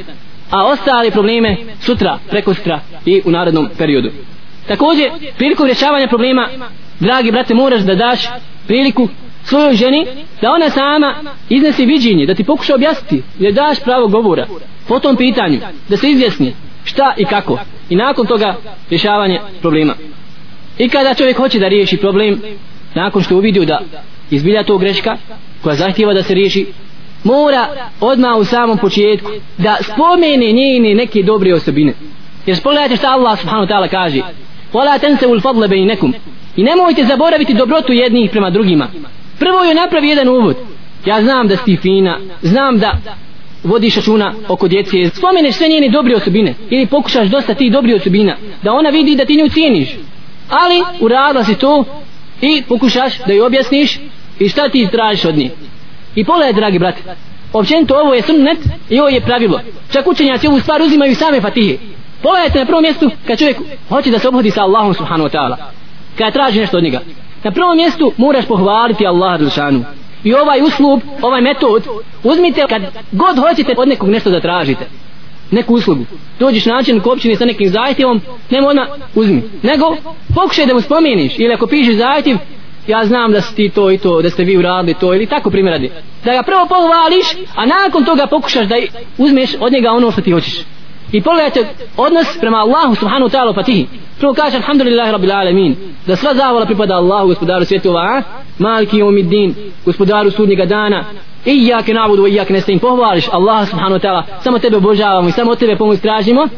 a 0.50 0.66
ostale 0.66 1.10
probleme 1.10 1.56
sutra, 1.80 2.18
preko 2.30 2.54
sutra 2.54 2.80
i 3.06 3.22
u 3.24 3.30
narodnom 3.30 3.68
periodu. 3.78 4.10
Također, 4.68 5.10
priliku 5.36 5.64
rješavanja 5.64 6.08
problema, 6.08 6.48
dragi 7.00 7.32
brate, 7.32 7.54
moraš 7.54 7.82
da 7.82 7.94
daš 7.94 8.20
priliku 8.66 9.08
svojoj 9.44 9.74
ženi 9.74 10.06
da 10.42 10.50
ona 10.52 10.70
sama 10.70 11.14
iznese 11.48 11.84
viđenje, 11.84 12.26
da 12.26 12.34
ti 12.34 12.44
pokuša 12.44 12.74
objasniti, 12.74 13.22
da 13.38 13.50
daš 13.50 13.80
pravo 13.84 14.08
govora 14.08 14.46
po 14.88 14.98
tom 14.98 15.16
pitanju, 15.16 15.60
da 15.88 15.96
se 15.96 16.10
izjasni 16.10 16.54
šta 16.84 17.14
i 17.16 17.24
kako 17.24 17.58
i 17.90 17.96
nakon 17.96 18.26
toga 18.26 18.56
rješavanje 18.90 19.40
problema. 19.60 19.94
I 20.78 20.88
kada 20.88 21.14
čovjek 21.14 21.36
hoće 21.36 21.58
da 21.58 21.68
riješi 21.68 21.96
problem, 21.96 22.42
nakon 22.94 23.22
što 23.22 23.36
uvidio 23.36 23.64
da 23.64 23.80
izbilja 24.30 24.62
to 24.62 24.78
greška, 24.78 25.16
koja 25.62 25.76
zahtjeva 25.76 26.14
da 26.14 26.22
se 26.22 26.34
riješi, 26.34 26.66
mora 27.24 27.68
odmah 28.00 28.36
u 28.36 28.44
samom 28.44 28.78
početku 28.78 29.30
da 29.58 29.76
spomene 29.82 30.52
njene 30.52 30.94
neke 30.94 31.22
dobre 31.22 31.54
osobine. 31.54 31.92
Jer 32.46 32.56
spogledajte 32.56 32.96
šta 32.96 33.10
Allah 33.10 33.40
subhanahu 33.40 33.66
wa 33.66 33.70
ta'ala 33.70 33.88
kaže 33.88 34.20
Wala 34.72 34.98
tensevu 34.98 35.34
al-fadla 35.34 35.68
bainakum. 35.68 36.14
I 36.56 36.62
nemojte 36.62 37.04
zaboraviti 37.04 37.54
dobrotu 37.54 37.92
jednih 37.92 38.30
prema 38.30 38.50
drugima. 38.50 38.88
Prvo 39.38 39.64
joj 39.64 39.74
napravi 39.74 40.08
jedan 40.08 40.28
uvod. 40.28 40.56
Ja 41.06 41.22
znam 41.22 41.48
da 41.48 41.56
si 41.56 41.76
fina, 41.76 42.18
znam 42.42 42.78
da 42.78 42.98
vodiš 43.64 43.96
računa 43.96 44.34
oko 44.48 44.68
djece, 44.68 45.10
spomeneš 45.14 45.54
sve 45.54 45.68
njene 45.68 45.88
dobre 45.88 46.16
osobine 46.16 46.54
ili 46.70 46.86
pokušaš 46.86 47.28
dosta 47.28 47.54
ti 47.54 47.70
dobri 47.70 47.94
osobina, 47.94 48.36
da 48.62 48.72
ona 48.72 48.90
vidi 48.90 49.16
da 49.16 49.24
ti 49.24 49.36
nju 49.36 49.48
cijeniš, 49.48 49.88
ali 50.48 50.82
uradila 51.00 51.44
si 51.44 51.54
to 51.54 51.84
i 52.40 52.62
pokušaš 52.68 53.18
da 53.26 53.32
joj 53.32 53.46
objasniš 53.46 53.98
i 54.38 54.48
šta 54.48 54.68
ti 54.68 54.88
tražiš 54.92 55.24
od 55.24 55.36
njih. 55.36 55.50
I 56.14 56.24
pogledaj 56.24 56.52
dragi 56.52 56.78
brate 56.78 57.02
općenito 57.52 57.94
ovo 57.94 58.14
je 58.14 58.22
sunnet 58.22 58.58
i 58.90 59.00
ovo 59.00 59.08
je 59.08 59.20
pravilo. 59.20 59.60
Čak 59.92 60.06
učenjaci 60.06 60.48
ovu 60.48 60.60
stvar 60.60 60.82
uzimaju 60.82 61.14
same 61.14 61.40
fatihe. 61.40 61.76
Pogledajte 62.22 62.58
na 62.58 62.64
prvom 62.64 62.82
mjestu 62.82 63.10
kad 63.26 63.38
čovjek 63.38 63.56
hoće 63.88 64.10
da 64.10 64.18
se 64.18 64.28
obhodi 64.28 64.50
sa 64.50 64.62
Allahom 64.62 64.94
subhanahu 64.94 65.28
wa 65.28 65.38
ta'ala. 65.38 65.56
Kada 66.18 66.30
traži 66.30 66.60
nešto 66.60 66.76
od 66.76 66.82
njega. 66.82 67.00
Na 67.44 67.50
prvom 67.50 67.76
mjestu 67.76 68.12
moraš 68.16 68.46
pohvaliti 68.46 69.06
Allaha 69.06 69.36
Đelšanu. 69.36 69.84
I 70.24 70.34
ovaj 70.34 70.62
uslub, 70.62 71.00
ovaj 71.22 71.40
metod 71.40 71.86
uzmite 72.22 72.64
kad 72.68 72.82
god 73.12 73.38
hoćete 73.38 73.74
od 73.76 73.88
nekog 73.88 74.08
nešto 74.08 74.30
da 74.30 74.40
tražite 74.40 74.86
neku 75.50 75.74
uslugu. 75.74 76.04
Dođeš 76.38 76.66
način 76.66 77.00
u 77.04 77.10
općini 77.10 77.36
sa 77.36 77.44
nekim 77.44 77.68
zahtjevom 77.68 78.20
nema 78.50 78.68
ona 78.68 78.86
uzmi. 79.14 79.42
Nego 79.62 79.96
pokušaj 80.34 80.66
da 80.66 80.74
mu 80.74 80.80
spomeniš 80.80 81.38
ili 81.38 81.54
ako 81.54 81.66
pišeš 81.66 81.96
zahtjev 81.96 82.36
ja 82.86 83.04
znam 83.04 83.32
da 83.32 83.40
si 83.40 83.54
ti 83.54 83.68
to 83.68 83.90
i 83.90 83.98
to 83.98 84.22
da 84.22 84.30
ste 84.30 84.44
vi 84.44 84.56
uradili 84.56 84.94
to 84.94 85.14
ili 85.14 85.26
tako 85.26 85.50
primjer 85.50 85.72
radi. 85.72 85.90
Da 86.24 86.32
ga 86.32 86.42
prvo 86.42 86.66
pohvališ 86.66 87.26
a 87.54 87.66
nakon 87.66 88.04
toga 88.04 88.26
pokušaš 88.26 88.66
da 88.66 88.74
uzmeš 89.18 89.50
od 89.60 89.72
njega 89.72 89.90
ono 89.90 90.10
što 90.10 90.20
ti 90.20 90.30
hoćeš. 90.30 90.60
I 91.12 91.22
pogledajte 91.22 91.66
odnos 91.96 92.38
prema 92.40 92.56
Allahu 92.56 92.94
subhanahu 92.94 93.30
wa 93.30 93.38
ta'ala 93.38 93.54
fatihi. 93.54 93.86
Prvo 94.18 94.34
kaže 94.34 94.56
alhamdulillahi 94.56 95.12
rabbil 95.12 95.32
alamin 95.32 95.76
da 96.06 96.16
sva 96.16 96.34
zavola 96.34 96.66
pripada 96.66 96.94
Allahu 96.94 97.28
gospodaru 97.28 97.64
svjetova 97.64 98.22
maliki 98.58 99.02
umiddin 99.02 99.54
gospodaru 99.84 100.30
sudnjega 100.30 100.64
dana 100.64 101.04
Iyake 101.48 101.94
nabudu 101.94 102.26
i 102.26 102.30
iyake 102.30 102.52
nestaim 102.52 102.78
pohvališ 102.78 103.28
Allah 103.32 103.68
subhanahu 103.68 103.98
wa 103.98 104.02
ta'ala. 104.02 104.22
Samo 104.44 104.58
tebe 104.58 104.76
obožavamo 104.76 105.28
i 105.28 105.32
samo 105.32 105.54
tebe 105.54 105.76
pomoć 105.76 106.00
tražimo. 106.00 106.48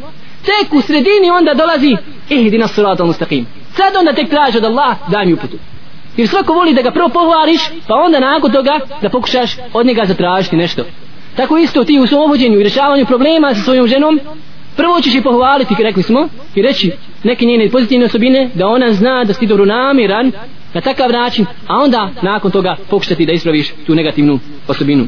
Tek 0.44 0.74
u 0.74 0.80
sredini 0.80 1.30
onda 1.38 1.54
dolazi 1.54 1.96
ihdina 2.28 2.68
suratul 2.68 3.06
mustaqim. 3.06 3.44
Sad 3.76 3.96
onda 3.96 4.12
tek 4.12 4.28
traži 4.28 4.58
od 4.58 4.64
Allah 4.64 4.96
daj 5.08 5.26
mi 5.26 5.32
uputu. 5.32 5.56
Jer 6.16 6.28
svako 6.28 6.52
voli 6.52 6.74
da 6.74 6.82
ga 6.82 6.90
prvo 6.90 7.08
pohvališ 7.08 7.60
pa 7.88 7.94
onda 7.94 8.20
nakon 8.20 8.52
toga 8.52 8.80
da 9.02 9.08
pokušaš 9.08 9.56
od 9.72 9.86
njega 9.86 10.04
zatražiti 10.04 10.56
nešto. 10.56 10.82
Tako 11.36 11.58
isto 11.58 11.84
ti 11.84 12.00
u 12.00 12.06
svom 12.06 12.34
i 12.34 12.62
rješavanju 12.62 13.06
problema 13.06 13.54
sa 13.54 13.62
svojom 13.62 13.86
ženom 13.86 14.20
prvo 14.76 15.00
ćeš 15.00 15.14
je 15.14 15.22
pohvaliti, 15.22 15.74
rekli 15.78 16.02
smo, 16.02 16.28
i 16.54 16.62
reći 16.62 16.92
neke 17.24 17.46
njene 17.46 17.70
pozitivne 17.70 18.06
osobine, 18.06 18.50
da 18.54 18.66
ona 18.66 18.92
zna 18.92 19.24
da 19.24 19.34
si 19.34 19.46
dobro 19.46 19.64
namiran 19.64 20.32
na 20.74 20.80
takav 20.80 21.10
način, 21.12 21.46
a 21.66 21.76
onda 21.76 22.10
nakon 22.22 22.50
toga 22.50 22.76
pokušati 22.90 23.26
da 23.26 23.32
ispraviš 23.32 23.72
tu 23.86 23.94
negativnu 23.94 24.38
osobinu. 24.68 25.06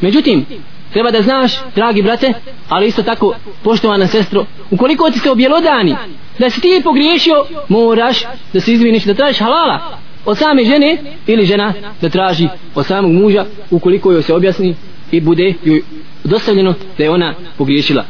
Međutim, 0.00 0.44
treba 0.92 1.10
da 1.10 1.22
znaš, 1.22 1.52
dragi 1.74 2.02
brate, 2.02 2.32
ali 2.68 2.86
isto 2.86 3.02
tako, 3.02 3.34
poštovana 3.62 4.06
sestro, 4.06 4.44
ukoliko 4.70 5.10
ti 5.10 5.18
se 5.18 5.30
objelodani, 5.30 5.96
da 6.38 6.50
si 6.50 6.60
ti 6.60 6.80
pogriješio, 6.84 7.44
moraš 7.68 8.22
da 8.52 8.60
se 8.60 8.72
izviniš, 8.72 9.04
da 9.04 9.14
tražiš 9.14 9.38
halala 9.38 9.98
od 10.24 10.38
same 10.38 10.64
žene 10.64 10.98
ili 11.26 11.46
žena 11.46 11.72
da 12.00 12.08
traži 12.08 12.48
od 12.74 12.86
samog 12.86 13.12
muža 13.12 13.46
ukoliko 13.70 14.12
joj 14.12 14.22
se 14.22 14.34
objasni 14.34 14.74
i 15.10 15.20
bude 15.20 15.54
joj 15.64 15.82
dostavljeno 16.24 16.74
da 16.98 17.04
je 17.04 17.10
ona 17.10 17.34
pogriješila. 17.58 18.04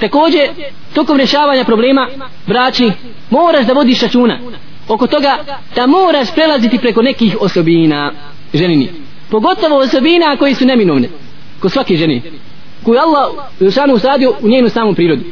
Također, 0.00 0.48
tokom 0.94 1.16
rješavanja 1.16 1.64
problema 1.64 2.08
braći, 2.46 2.90
moraš 3.30 3.66
da 3.66 3.72
vodiš 3.72 4.00
računa 4.00 4.38
oko 4.88 5.06
toga 5.06 5.38
da 5.74 5.86
moraš 5.86 6.34
prelaziti 6.34 6.78
preko 6.78 7.02
nekih 7.02 7.36
osobina 7.40 8.12
ženini. 8.54 8.88
Pogotovo 9.30 9.76
osobina 9.76 10.36
koji 10.36 10.54
su 10.54 10.66
neminovne, 10.66 11.08
ko 11.60 11.68
svake 11.68 11.96
žene, 11.96 12.20
koju 12.84 12.98
Allah 12.98 13.30
Žešanu 13.60 13.94
usadio 13.94 14.34
u 14.40 14.48
njenu 14.48 14.68
samu 14.68 14.94
prirodu. 14.94 15.22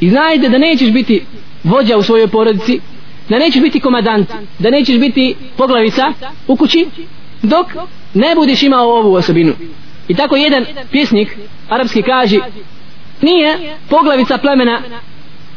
I 0.00 0.10
znajte 0.10 0.48
da 0.48 0.58
nećeš 0.58 0.90
biti 0.92 1.24
vođa 1.64 1.96
u 1.96 2.02
svojoj 2.02 2.28
porodici, 2.28 2.80
da 3.28 3.38
nećeš 3.38 3.62
biti 3.62 3.80
komadant, 3.80 4.28
da 4.58 4.70
nećeš 4.70 4.98
biti 4.98 5.34
poglavica 5.56 6.12
u 6.46 6.56
kući, 6.56 6.86
dok 7.42 7.66
ne 8.14 8.34
budeš 8.34 8.62
imao 8.62 8.88
ovu 8.88 9.14
osobinu. 9.14 9.52
I 10.08 10.14
tako 10.14 10.36
jedan 10.36 10.64
pjesnik 10.90 11.36
arapski 11.68 12.02
kaže 12.02 12.38
nije 13.22 13.76
poglavica 13.88 14.38
plemena 14.38 14.82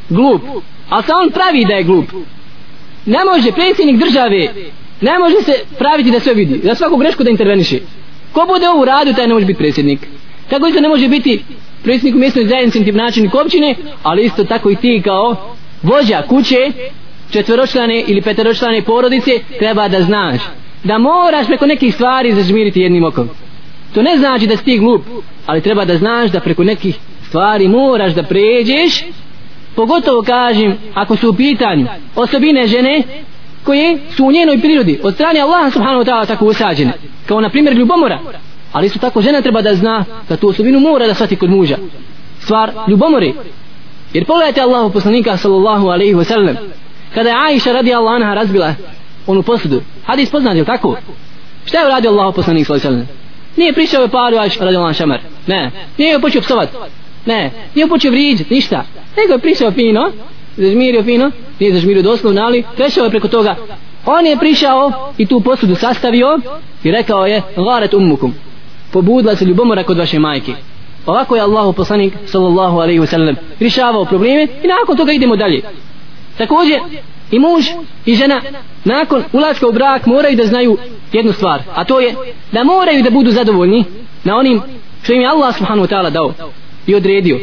glup 0.10 0.42
ali 0.90 1.04
se 1.04 1.12
on 1.24 1.32
pravi 1.32 1.66
da 1.66 1.74
je 1.74 1.84
glup. 1.84 2.06
Ne 3.06 3.26
može 3.26 3.52
predsjednik 3.52 3.98
države 3.98 4.48
ne 5.02 5.20
može 5.20 5.36
se 5.42 5.54
praviti 5.78 6.12
da 6.12 6.20
sve 6.20 6.34
vidi 6.34 6.60
za 6.64 6.76
svaku 6.76 6.98
grešku 6.98 7.24
da 7.24 7.30
interveniše. 7.30 7.80
Ko 8.34 8.46
bude 8.48 8.70
ovu 8.70 8.86
radu 8.86 9.14
taj 9.14 9.28
ne 9.28 9.34
može 9.34 9.46
biti 9.46 9.58
predsjednik. 9.58 10.00
Tako 10.50 10.68
isto 10.68 10.82
ne 10.82 10.90
može 10.90 11.08
biti 11.08 11.44
predsjednik 11.84 12.16
mjesnoj 12.16 12.46
zajednici 12.46 12.84
ti 12.84 12.92
načelnik 12.92 13.36
općine 13.36 13.76
ali 14.04 14.26
isto 14.26 14.44
tako 14.44 14.72
i 14.72 14.76
ti 14.76 15.02
kao 15.04 15.56
vođa 15.84 16.22
kuće 16.30 16.72
četveročlane 17.32 18.04
ili 18.08 18.22
peteročlane 18.22 18.82
porodice 18.82 19.32
treba 19.60 19.88
da 19.88 20.02
znaš 20.02 20.42
da 20.84 20.98
moraš 20.98 21.48
preko 21.48 21.66
nekih 21.66 21.94
stvari 21.94 22.34
zažmiriti 22.34 22.82
jednim 22.82 23.04
okom. 23.04 23.30
To 23.94 24.02
ne 24.02 24.18
znači 24.18 24.48
da 24.48 24.58
si 24.58 24.64
ti 24.64 24.78
glup 24.78 25.02
ali 25.46 25.62
treba 25.62 25.86
da 25.86 25.98
znaš 25.98 26.32
da 26.32 26.40
preko 26.40 26.64
nekih 26.64 27.00
stvari 27.32 27.68
moraš 27.68 28.14
da 28.14 28.24
pređeš 28.24 29.04
pogotovo 29.76 30.22
kažem 30.22 30.78
ako 30.94 31.16
su 31.16 31.30
u 31.30 31.34
pitanju 31.34 31.88
osobine 32.16 32.68
žene 32.68 33.04
koje 33.64 33.98
su 34.16 34.26
u 34.26 34.32
njenoj 34.32 34.62
prirodi 34.62 35.00
od 35.04 35.14
strane 35.14 35.40
Allaha 35.40 35.72
subhanahu 35.72 36.04
wa 36.04 36.08
ta'ala 36.08 36.28
tako 36.28 36.46
usađene 36.46 36.94
kao 37.26 37.42
na 37.42 37.50
primjer 37.50 37.76
ljubomora. 37.76 38.20
Ali 38.72 38.86
isto 38.86 39.00
tako 39.00 39.22
žena 39.22 39.42
treba 39.42 39.62
da 39.62 39.76
zna 39.76 40.06
da 40.30 40.38
tu 40.38 40.48
osobinu 40.48 40.80
mora 40.80 41.08
da 41.08 41.14
shvati 41.14 41.36
kod 41.36 41.50
muža. 41.50 41.78
Stvar 42.40 42.72
ljubomore. 42.88 43.32
Jer 44.14 44.26
pogledajte 44.26 44.62
Allahu 44.62 44.94
poslanika 44.94 45.38
sallallahu 45.38 45.88
alaihi 45.88 46.14
wa 46.14 46.24
sallam 46.24 46.56
kada 47.14 47.30
je 47.30 47.36
Aisha 47.48 47.72
radi 47.72 47.94
Allah 47.94 48.16
anha 48.16 48.34
razbila 48.34 48.74
onu 49.28 49.44
posudu. 49.44 49.82
Hadis 50.06 50.30
poznat 50.32 50.58
je 50.58 50.66
tako? 50.66 50.98
Šta 51.66 51.80
je 51.80 51.86
uradio 51.86 52.12
Allahu 52.12 52.34
poslanik 52.36 52.68
sallallahu 52.68 52.88
alaihi 52.88 53.04
wa 53.04 53.08
sallam? 53.08 53.18
Nije 53.58 53.74
prišao 53.74 54.02
je 54.02 54.08
paru 54.08 54.38
Aisha 54.38 54.66
radi 54.66 54.78
Allah 54.78 54.96
šamar. 54.96 55.20
Ne 55.48 55.72
nije 55.98 56.12
je 56.12 56.22
počeo 56.22 56.42
psovat 56.42 56.70
ne 57.26 57.52
nije 57.76 57.88
počeo 57.88 58.12
vriđati 58.12 58.54
ništa. 58.54 58.84
Nego 59.18 59.34
je 59.34 59.40
prišao 59.40 59.72
fino 59.72 60.12
zažmirio 60.58 61.04
fino 61.04 61.32
nije 61.60 61.74
zažmirio 61.74 62.04
doslovno 62.04 62.42
ali 62.42 62.64
prešao 62.76 63.04
je 63.04 63.10
preko 63.10 63.28
toga. 63.28 63.56
On 64.06 64.26
je 64.26 64.38
prišao 64.38 65.12
i 65.18 65.26
tu 65.26 65.42
posudu 65.42 65.76
sastavio 65.76 66.40
i 66.84 66.92
rekao 66.92 67.26
je 67.26 67.42
garet 67.56 67.94
ummukum. 67.94 68.34
Pobudila 68.92 69.36
se 69.36 69.46
ljubomora 69.46 69.84
kod 69.84 69.98
vaše 69.98 70.20
majke. 70.20 70.54
Ovako 71.06 71.36
je 71.36 71.42
Allahu 71.42 71.74
poslanik 71.74 72.14
sallallahu 72.26 72.78
alaihi 72.78 73.00
wasallam 73.00 73.36
rješavao 73.60 74.06
probleme 74.06 74.48
i 74.64 74.68
nakon 74.68 74.98
toga 74.98 75.12
idemo 75.12 75.36
dalje. 75.36 75.62
Također 76.38 76.80
i 77.32 77.40
muž 77.40 77.66
i 78.06 78.16
žena 78.16 78.42
nakon 78.86 79.24
ulaska 79.34 79.68
u 79.68 79.72
brak 79.72 80.06
moraju 80.06 80.38
da 80.38 80.46
znaju 80.46 80.78
jednu 81.14 81.34
stvar 81.34 81.62
a 81.76 81.84
to 81.84 82.00
je 82.00 82.16
da 82.52 82.64
moraju 82.64 83.04
da 83.04 83.10
budu 83.10 83.32
zadovoljni 83.32 83.84
na 84.24 84.38
onim 84.38 84.62
što 85.04 85.14
im 85.14 85.22
je 85.22 85.28
Allah 85.28 85.58
subhanahu 85.58 85.88
wa 85.88 85.96
ta'ala 85.96 86.10
dao 86.10 86.34
i 86.88 86.96
odredio. 86.96 87.40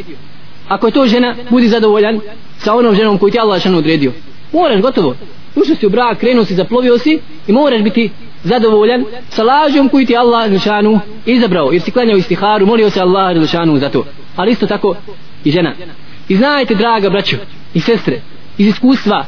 Ako 0.67 0.87
je 0.87 0.91
to 0.91 1.07
žena 1.07 1.35
budi 1.49 1.67
zadovoljan 1.67 2.19
sa 2.57 2.75
onom 2.75 2.95
ženom 2.95 3.17
koju 3.17 3.31
ti 3.31 3.39
Allah 3.39 3.61
šanu 3.61 3.77
odredio. 3.77 4.11
Moraš 4.53 4.81
gotovo. 4.81 5.15
Ušao 5.55 5.75
si 5.75 5.85
u 5.85 5.89
brak, 5.89 6.17
krenuo 6.17 6.45
si, 6.45 6.55
zaplovio 6.55 6.97
si 6.97 7.19
i 7.47 7.51
moraš 7.51 7.81
biti 7.81 8.09
zadovoljan 8.43 9.05
sa 9.29 9.43
lažom 9.43 9.89
koju 9.89 10.05
ti 10.05 10.15
Allah 10.15 10.61
šanu 10.63 10.99
izabrao. 11.25 11.71
Jer 11.71 11.81
si 11.81 11.91
klanjao 11.91 12.17
istiharu, 12.17 12.65
molio 12.65 12.89
se 12.89 13.01
Allah 13.01 13.49
šanu 13.49 13.77
za 13.77 13.89
to. 13.89 14.05
Ali 14.35 14.51
isto 14.51 14.67
tako 14.67 14.95
i 15.43 15.51
žena. 15.51 15.73
I 16.29 16.35
znajte 16.35 16.75
draga 16.75 17.09
braćo 17.09 17.37
i 17.73 17.79
sestre 17.79 18.21
iz 18.57 18.67
iskustva 18.67 19.25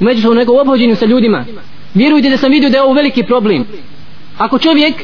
u 0.00 0.04
međusobnom 0.04 0.38
nego 0.38 0.60
obhođenju 0.60 0.96
sa 0.96 1.06
ljudima 1.06 1.44
vjerujte 1.94 2.30
da 2.30 2.36
sam 2.36 2.50
vidio 2.50 2.70
da 2.70 2.76
je 2.76 2.82
ovo 2.82 2.92
veliki 2.92 3.22
problem. 3.22 3.64
Ako 4.38 4.58
čovjek 4.58 4.94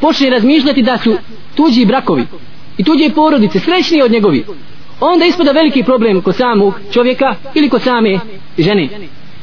počne 0.00 0.30
razmišljati 0.30 0.82
da 0.82 0.98
su 0.98 1.16
tuđi 1.54 1.84
brakovi 1.84 2.24
i 2.78 2.84
tuđe 2.84 3.10
porodice 3.14 3.60
srećnije 3.60 4.04
od 4.04 4.10
njegovi 4.10 4.44
onda 5.00 5.24
ispada 5.24 5.52
veliki 5.52 5.82
problem 5.82 6.22
kod 6.22 6.36
samog 6.36 6.74
čovjeka 6.92 7.34
ili 7.54 7.68
kod 7.68 7.82
same 7.82 8.18
žene. 8.58 8.88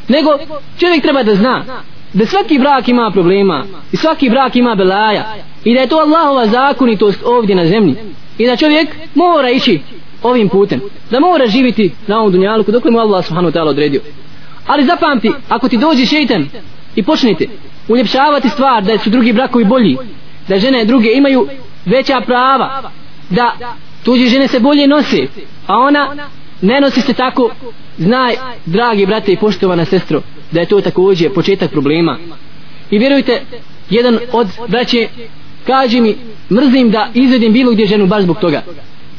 Nego 0.08 0.38
čovjek 0.80 1.02
treba 1.02 1.24
da 1.24 1.36
zna 1.36 1.66
da 2.14 2.26
svaki 2.26 2.60
brak 2.60 2.88
ima 2.88 3.12
problema 3.14 3.66
i 3.92 3.98
svaki 3.98 4.30
brak 4.30 4.56
ima 4.56 4.76
belaja 4.76 5.36
i 5.64 5.74
da 5.74 5.80
je 5.80 5.88
to 5.88 5.96
Allahova 5.96 6.48
zakonitost 6.48 7.24
ovdje 7.26 7.56
na 7.56 7.66
zemlji 7.66 7.96
i 8.38 8.48
da 8.48 8.56
čovjek 8.56 8.90
mora 9.16 9.50
ići 9.50 9.80
ovim 10.24 10.50
putem 10.50 10.82
da 11.12 11.20
mora 11.20 11.48
živiti 11.48 11.92
na 12.08 12.20
ovom 12.20 12.32
dunjaluku 12.32 12.72
dok 12.72 12.84
mu 12.84 13.00
Allah 13.00 13.26
subhanahu 13.26 13.54
ta'ala 13.54 13.70
odredio. 13.70 14.02
Ali 14.68 14.86
zapamti 14.86 15.32
ako 15.50 15.70
ti 15.70 15.78
dođe 15.78 16.06
šeitan 16.06 16.48
i 16.96 17.04
počnete 17.04 17.48
uljepšavati 17.88 18.50
stvar 18.50 18.84
da 18.84 18.98
su 18.98 19.10
drugi 19.10 19.34
brakovi 19.34 19.66
bolji 19.66 19.98
da 20.48 20.60
žene 20.60 20.86
druge 20.86 21.10
imaju 21.14 21.48
veća 21.86 22.22
prava 22.22 22.92
da 23.30 23.76
tuđe 24.04 24.26
žene 24.26 24.48
se 24.48 24.60
bolje 24.60 24.88
nose 24.88 25.28
a 25.68 25.78
ona 25.78 26.30
ne 26.62 26.82
nosi 26.82 27.02
se 27.02 27.14
tako. 27.14 27.50
Znaj 27.98 28.36
dragi 28.66 29.06
brate 29.06 29.32
i 29.32 29.38
poštovana 29.38 29.86
sestro 29.86 30.22
da 30.52 30.60
je 30.60 30.66
to 30.66 30.82
također 30.82 31.34
početak 31.34 31.72
problema. 31.72 32.18
I 32.92 32.98
vjerujte 32.98 33.42
jedan 33.90 34.20
od 34.32 34.48
braće 34.68 35.08
kaže 35.68 36.02
mi 36.02 36.16
mrzim 36.52 36.92
da 36.92 37.10
izvedim 37.14 37.54
bilo 37.54 37.72
gdje 37.72 37.86
ženu 37.86 38.08
baš 38.08 38.24
zbog 38.24 38.38
toga. 38.40 38.64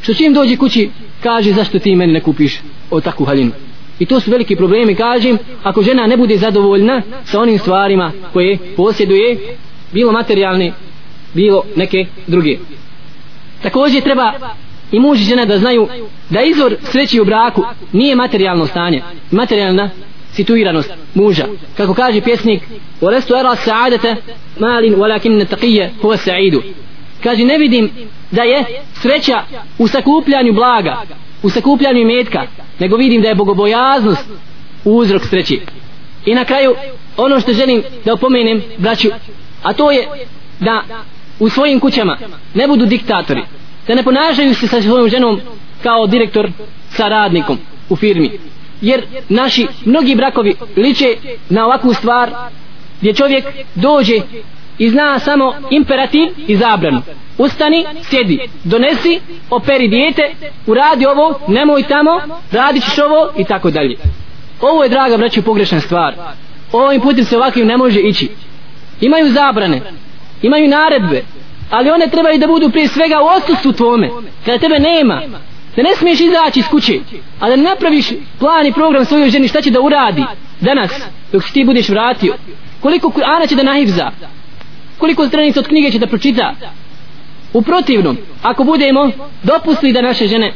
Što 0.03 0.15
čim 0.15 0.33
dođe 0.33 0.57
kući 0.57 0.91
kaže 1.23 1.53
zašto 1.53 1.79
ti 1.79 1.97
meni 1.97 2.13
ne 2.13 2.21
kupiš 2.21 2.61
o 2.91 3.01
takvu 3.01 3.25
haljinu? 3.25 3.53
I 3.99 4.07
to 4.07 4.21
su 4.21 4.31
veliki 4.31 4.57
problemi 4.57 4.95
kažem 4.95 5.39
ako 5.63 5.83
žena 5.83 6.07
ne 6.07 6.17
bude 6.17 6.39
zadovoljna 6.39 7.03
sa 7.25 7.41
onim 7.41 7.59
stvarima 7.59 8.13
koje 8.33 8.59
posjeduje 8.77 9.57
bilo 9.93 10.13
materijalne 10.13 10.73
bilo 11.35 11.63
neke 11.77 12.07
druge. 12.27 12.59
također 13.66 14.04
treba 14.04 14.34
i 14.92 15.00
muž 15.00 15.22
i 15.22 15.24
žena 15.24 15.46
da 15.46 15.58
znaju 15.58 15.88
da 16.30 16.42
izvor 16.42 16.76
sreći 16.84 17.22
u 17.22 17.26
braku 17.26 17.64
nije 17.92 18.16
materijalno 18.16 18.68
stanje 18.68 19.02
materijalna 19.32 19.90
situiranost 20.34 20.92
muža 21.14 21.46
kako 21.78 21.94
kaže 21.94 22.22
pjesnik 22.22 22.62
وَلَسْتُ 23.02 23.32
أَرَى 23.32 23.52
السَّعَادَةَ 23.52 24.16
مَالٍ 24.60 24.96
وَلَكِنَّ 24.96 25.46
تَقِيَّ 25.46 25.90
هُوَ 26.02 26.14
السَّعِيدُ 26.14 26.62
kaže 27.24 27.46
ne 27.46 27.58
vidim 27.58 27.90
da 28.32 28.42
je 28.42 28.66
sreća 28.94 29.42
u 29.78 29.88
sakupljanju 29.88 30.54
blaga 30.54 31.02
u 31.44 31.50
sakupljanju 31.50 32.06
metka 32.06 32.48
nego 32.80 32.98
vidim 32.98 33.22
da 33.22 33.28
je 33.28 33.36
bogobojaznost 33.36 34.30
uzrok 34.86 35.26
sreći 35.26 35.62
i 36.26 36.36
na 36.36 36.46
kraju 36.46 36.76
ono 37.18 37.40
što 37.40 37.54
želim 37.54 37.84
da 38.06 38.14
opomenem 38.14 38.62
braću 38.78 39.10
a 39.64 39.74
to 39.74 39.92
je 39.92 40.08
da 40.60 40.84
u 41.39 41.49
svojim 41.49 41.81
kućama 41.81 42.19
ne 42.55 42.69
budu 42.69 42.87
diktatori 42.87 43.43
da 43.89 43.95
ne 43.95 44.03
ponašaju 44.03 44.55
se 44.55 44.67
sa 44.67 44.83
svojom 44.83 45.09
ženom 45.09 45.41
kao 45.83 46.07
direktor 46.07 46.51
sa 46.89 47.09
radnikom 47.09 47.59
u 47.89 47.97
firmi. 47.97 48.31
Jer 48.81 49.07
naši 49.29 49.67
mnogi 49.85 50.15
brakovi 50.15 50.55
liče 50.77 51.17
na 51.49 51.67
ovakvu 51.67 51.95
stvar 51.95 52.31
gdje 53.01 53.15
čovjek 53.15 53.45
dođe 53.75 54.15
i 54.79 54.91
zna 54.91 55.19
samo 55.19 55.55
imperativ 55.71 56.29
i 56.47 56.57
zabranu. 56.57 57.03
Ustani, 57.39 57.87
sjedi, 58.03 58.39
donesi 58.65 59.21
operi 59.51 59.89
dijete, 59.89 60.35
uradi 60.67 61.07
ovo 61.07 61.41
nemoj 61.49 61.83
tamo, 61.83 62.21
radit 62.53 62.85
ćeš 62.85 62.99
ovo 62.99 63.33
i 63.39 63.45
tako 63.45 63.71
dalje. 63.71 63.97
Ovo 64.61 64.83
je 64.83 64.89
draga 64.89 65.17
braću 65.17 65.43
pogrešna 65.43 65.81
stvar. 65.81 66.15
Ovim 66.73 67.01
putem 67.01 67.25
se 67.25 67.37
ovakvim 67.37 67.67
ne 67.67 67.77
može 67.77 68.01
ići. 68.01 68.29
Imaju 69.01 69.29
zabrane 69.29 69.81
imaju 70.43 70.69
naredbe 70.69 71.25
ali 71.71 71.91
one 71.91 72.09
trebaju 72.09 72.39
da 72.39 72.47
budu 72.47 72.71
prije 72.71 72.89
svega 72.89 73.21
u 73.23 73.27
odsustvu 73.37 73.73
tvome 73.73 74.11
kada 74.45 74.59
tebe 74.59 74.79
nema. 74.79 75.23
Da 75.77 75.83
ne 75.83 75.95
smiješ 75.95 76.21
izaći 76.21 76.61
iz 76.61 76.67
kuće 76.71 77.01
a 77.41 77.49
da 77.49 77.57
ne 77.57 77.63
napraviš 77.63 78.09
plan 78.39 78.67
i 78.67 78.73
program 78.73 79.05
svojoj 79.05 79.31
ženi 79.31 79.49
šta 79.49 79.63
će 79.63 79.71
da 79.71 79.81
uradi 79.81 80.25
danas 80.61 80.91
dok 81.33 81.45
se 81.45 81.53
ti 81.53 81.65
budeš 81.65 81.89
vratio. 81.89 82.35
Koliko 82.81 83.13
Ana 83.25 83.47
će 83.47 83.55
da 83.55 83.63
nahivza 83.63 84.11
koliko 84.99 85.27
stranica 85.27 85.61
od 85.61 85.69
knjige 85.69 85.91
će 85.91 85.99
da 85.99 86.07
pročita? 86.07 86.55
U 87.53 87.63
protivnom 87.63 88.19
ako 88.43 88.65
budemo 88.65 89.11
dopustili 89.43 89.93
da 89.93 90.03
naše 90.03 90.27
žene 90.27 90.53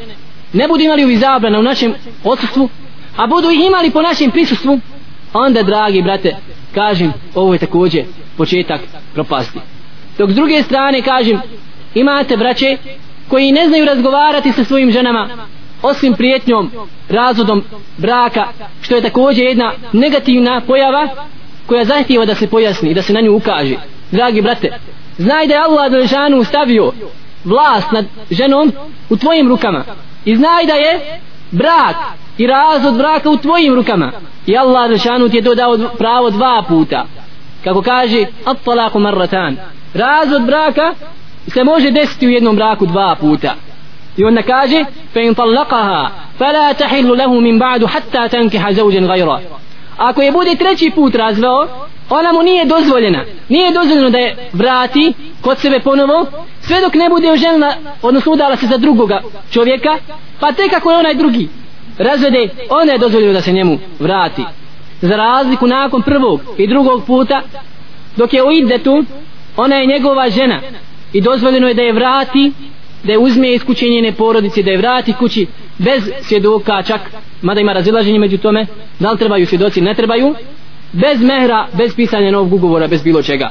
ne 0.53 0.69
budu 0.69 0.85
imali 0.85 1.05
ovih 1.05 1.19
zabrana 1.19 1.59
u 1.59 1.63
našem 1.63 1.95
odsustvu 2.25 2.69
a 3.17 3.27
budu 3.27 3.51
ih 3.51 3.61
imali 3.61 3.91
po 3.91 4.03
našem 4.03 4.31
prisustvu 4.31 4.81
onda 5.33 5.63
dragi 5.63 6.03
brate 6.03 6.37
kažem 6.75 7.13
ovo 7.35 7.53
je 7.53 7.59
također 7.59 8.05
početak 8.37 8.81
propasti 9.15 9.59
dok 10.21 10.31
s 10.31 10.35
druge 10.35 10.63
strane 10.63 11.03
kažem 11.03 11.41
imate 11.95 12.37
braće 12.37 12.77
koji 13.29 13.53
ne 13.53 13.69
znaju 13.69 13.85
razgovarati 13.85 14.53
sa 14.53 14.65
svojim 14.65 14.91
ženama 14.91 15.29
osim 15.83 16.15
prijetnjom 16.15 16.71
razvodom 17.09 17.65
braka 17.97 18.47
što 18.81 18.95
je 18.95 19.03
također 19.03 19.45
jedna 19.45 19.73
negativna 19.93 20.61
pojava 20.67 21.09
koja 21.67 21.85
zahtjeva 21.85 22.25
da 22.25 22.35
se 22.35 22.51
pojasni 22.51 22.91
i 22.91 22.95
da 22.95 23.03
se 23.03 23.13
na 23.13 23.21
nju 23.21 23.37
ukaže. 23.37 23.77
Dragi 24.11 24.43
brate 24.43 24.69
znaj 25.19 25.47
da 25.47 25.55
je 25.55 25.61
Allah 25.61 25.91
Đelešanu 25.91 26.45
stavio 26.45 26.93
vlast 27.45 27.93
nad 27.93 28.05
ženom 28.31 28.73
u 29.11 29.17
tvojim 29.17 29.49
rukama. 29.49 29.85
I 30.25 30.37
znaj 30.37 30.67
da 30.67 30.73
je 30.73 31.21
brak 31.51 31.97
i 32.39 32.47
razvod 32.47 32.95
braka 32.95 33.31
u 33.31 33.37
tvojim 33.37 33.75
rukama. 33.75 34.13
I 34.47 34.57
Allah 34.57 34.89
Đelešanu 34.89 35.29
ti 35.29 35.37
je 35.37 35.43
to 35.43 35.55
dao 35.55 35.79
pravo 35.99 36.31
dva 36.31 36.65
puta. 36.69 37.07
Kako 37.65 37.83
kaže 37.83 38.25
at-talaku 38.45 38.99
marratan 38.99 39.57
razvod 39.95 40.43
braka 40.43 40.95
se 41.49 41.65
može 41.65 41.91
desiti 41.91 42.27
u 42.27 42.31
jednom 42.31 42.57
braku 42.57 42.87
dva 42.87 43.17
puta. 43.21 43.55
I 44.17 44.25
onda 44.25 44.43
kaže 44.43 44.85
fe 45.13 45.23
in 45.23 45.35
talaqaha 45.35 46.09
fala 46.39 46.75
tahillu 46.75 47.15
lahu 47.15 47.41
min 47.41 47.59
ba'du 47.59 47.87
hatta 47.87 48.29
tankiha 48.29 48.73
zawjan 48.73 49.07
ghayra. 49.07 49.39
Ako 49.97 50.23
je 50.23 50.33
bude 50.33 50.55
treći 50.55 50.91
put 50.95 51.15
razveo 51.15 51.67
ona 52.11 52.33
mu 52.33 52.43
nije 52.43 52.65
dozvoljena. 52.65 53.25
Nije 53.49 53.73
dozvoljeno 53.73 54.11
da 54.11 54.19
je 54.19 54.37
vrati 54.53 55.13
kod 55.41 55.59
sebe 55.59 55.81
ponovo 55.81 56.27
sve 56.61 56.81
dok 56.81 56.95
ne 56.95 57.09
bude 57.09 57.31
oženila 57.31 57.75
odnosno 58.03 58.33
udala 58.33 58.57
se 58.57 58.67
za 58.67 58.77
drugoga 58.77 59.23
čovjeka 59.51 59.99
pa 60.41 60.53
tek 60.53 60.73
ako 60.73 60.91
je 60.91 60.99
onaj 60.99 61.15
drugi 61.15 61.49
razvede 61.99 62.49
ona 62.71 62.93
je 62.93 62.99
dozvoljeno 62.99 63.33
da 63.33 63.41
se 63.41 63.53
njemu 63.53 63.79
vrati. 63.99 64.45
Za 65.01 65.17
razliku 65.17 65.67
nakon 65.67 66.03
prvog 66.03 66.41
i 66.59 66.67
drugog 66.67 67.05
puta 67.07 67.43
dok 68.17 68.33
je 68.33 68.43
u 68.43 68.53
idetu 68.53 69.05
ona 69.61 69.77
je 69.77 69.87
njegova 69.87 70.31
žena. 70.31 70.61
I 71.13 71.21
dozvoljeno 71.21 71.69
je 71.69 71.75
da 71.75 71.83
je 71.83 71.93
vrati 71.93 72.53
da 73.05 73.13
je 73.13 73.19
uzme 73.19 73.53
iz 73.53 73.65
kuće 73.65 73.87
njene 73.89 74.13
porodice 74.13 74.63
da 74.63 74.71
je 74.71 74.79
vrati 74.79 75.13
kući 75.13 75.47
bez 75.79 76.11
svjedoka 76.23 76.83
čak 76.83 77.01
mada 77.43 77.61
ima 77.61 77.73
razilaženje 77.73 78.19
među 78.19 78.39
tome 78.39 78.67
da 78.99 79.11
li 79.11 79.19
trebaju 79.19 79.47
svjedoci 79.47 79.81
ne 79.81 79.95
trebaju 79.95 80.35
bez 80.93 81.23
mehra 81.23 81.67
bez 81.73 81.95
pisanja 81.95 82.31
novog 82.31 82.53
ugovora 82.53 82.89
bez 82.89 83.03
bilo 83.03 83.23
čega. 83.23 83.51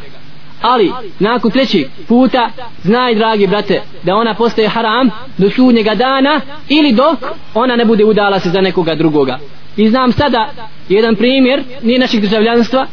Ali 0.62 0.92
nakon 1.20 1.52
trećeg 1.52 1.88
puta 2.08 2.50
znaj 2.84 3.16
dragi 3.16 3.48
brate 3.48 3.82
da 4.04 4.16
ona 4.16 4.34
postaje 4.34 4.68
haram 4.68 5.10
do 5.38 5.50
sudnjega 5.50 5.96
dana 5.96 6.42
ili 6.70 6.92
dok 6.92 7.18
ona 7.54 7.76
ne 7.76 7.86
bude 7.86 8.06
udala 8.06 8.40
se 8.40 8.50
za 8.50 8.62
nekoga 8.62 8.96
drugoga. 8.96 9.40
I 9.78 9.90
znam 9.90 10.12
sada 10.12 10.50
jedan 10.90 11.16
primjer 11.16 11.64
nije 11.82 12.00
našeg 12.00 12.22
državljanstva 12.22 12.88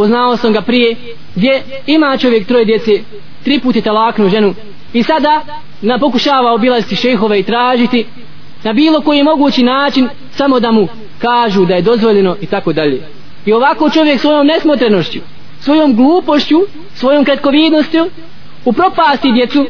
poznao 0.00 0.36
sam 0.36 0.52
ga 0.52 0.60
prije. 0.60 0.96
Gdje? 1.34 1.62
Ima 1.86 2.16
čovjek 2.16 2.46
troje 2.46 2.64
djece. 2.64 2.92
Tri 3.44 3.60
puti 3.60 3.82
talaknu 3.82 4.28
ženu. 4.28 4.54
I 4.92 5.02
sada 5.02 5.40
na 5.82 5.98
pokušava 5.98 6.52
obilaziti 6.52 6.96
šehove 6.96 7.38
i 7.40 7.42
tražiti 7.42 8.06
na 8.64 8.72
bilo 8.72 9.00
koji 9.00 9.22
mogući 9.22 9.62
način 9.62 10.08
samo 10.30 10.60
da 10.60 10.72
mu 10.72 10.88
kažu 11.18 11.64
da 11.64 11.74
je 11.74 11.82
dozvoljeno 11.82 12.36
i 12.40 12.46
tako 12.46 12.72
dalje. 12.72 13.02
I 13.46 13.52
ovako 13.52 13.90
čovjek 13.90 14.20
svojom 14.20 14.46
nesmotrenošću 14.46 15.20
svojom 15.60 15.96
glupošću 15.96 16.60
svojom 16.94 17.24
kratkovidnošću 17.24 17.98
upropasti 18.64 19.32
djecu 19.32 19.66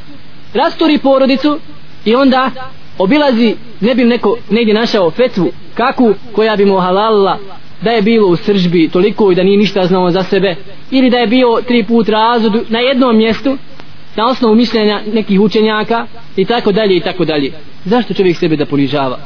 rasturi 0.55 0.99
porodicu 0.99 1.59
i 2.05 2.15
onda 2.15 2.51
obilazi 2.99 3.57
ne 3.81 3.95
bi 3.95 4.05
neko 4.05 4.37
negdje 4.51 4.75
našao 4.75 5.11
fetvu 5.11 5.53
kakvu 5.75 6.15
koja 6.35 6.57
bi 6.57 6.65
mu 6.65 6.77
halalila 6.77 7.39
da 7.83 7.91
je 7.91 8.03
bilo 8.03 8.29
u 8.29 8.37
sržbi 8.37 8.89
toliko 8.89 9.33
i 9.33 9.35
da 9.35 9.43
nije 9.43 9.59
ništa 9.59 9.87
znao 9.87 10.11
za 10.11 10.23
sebe 10.23 10.57
ili 10.91 11.11
da 11.11 11.19
je 11.19 11.27
bio 11.27 11.61
tri 11.67 11.85
put 11.85 12.09
razvodu 12.09 12.65
na 12.69 12.79
jednom 12.79 13.17
mjestu 13.17 13.57
na 14.17 14.27
osnovu 14.27 14.55
mišljenja 14.55 15.01
nekih 15.13 15.41
učenjaka 15.41 16.07
i 16.37 16.45
tako 16.45 16.73
dalje 16.73 16.97
i 16.97 17.01
tako 17.01 17.25
dalje. 17.25 17.53
Zašto 17.85 18.15
čovjek 18.15 18.37
sebe 18.37 18.57
da 18.57 18.67
ponižava? 18.67 19.19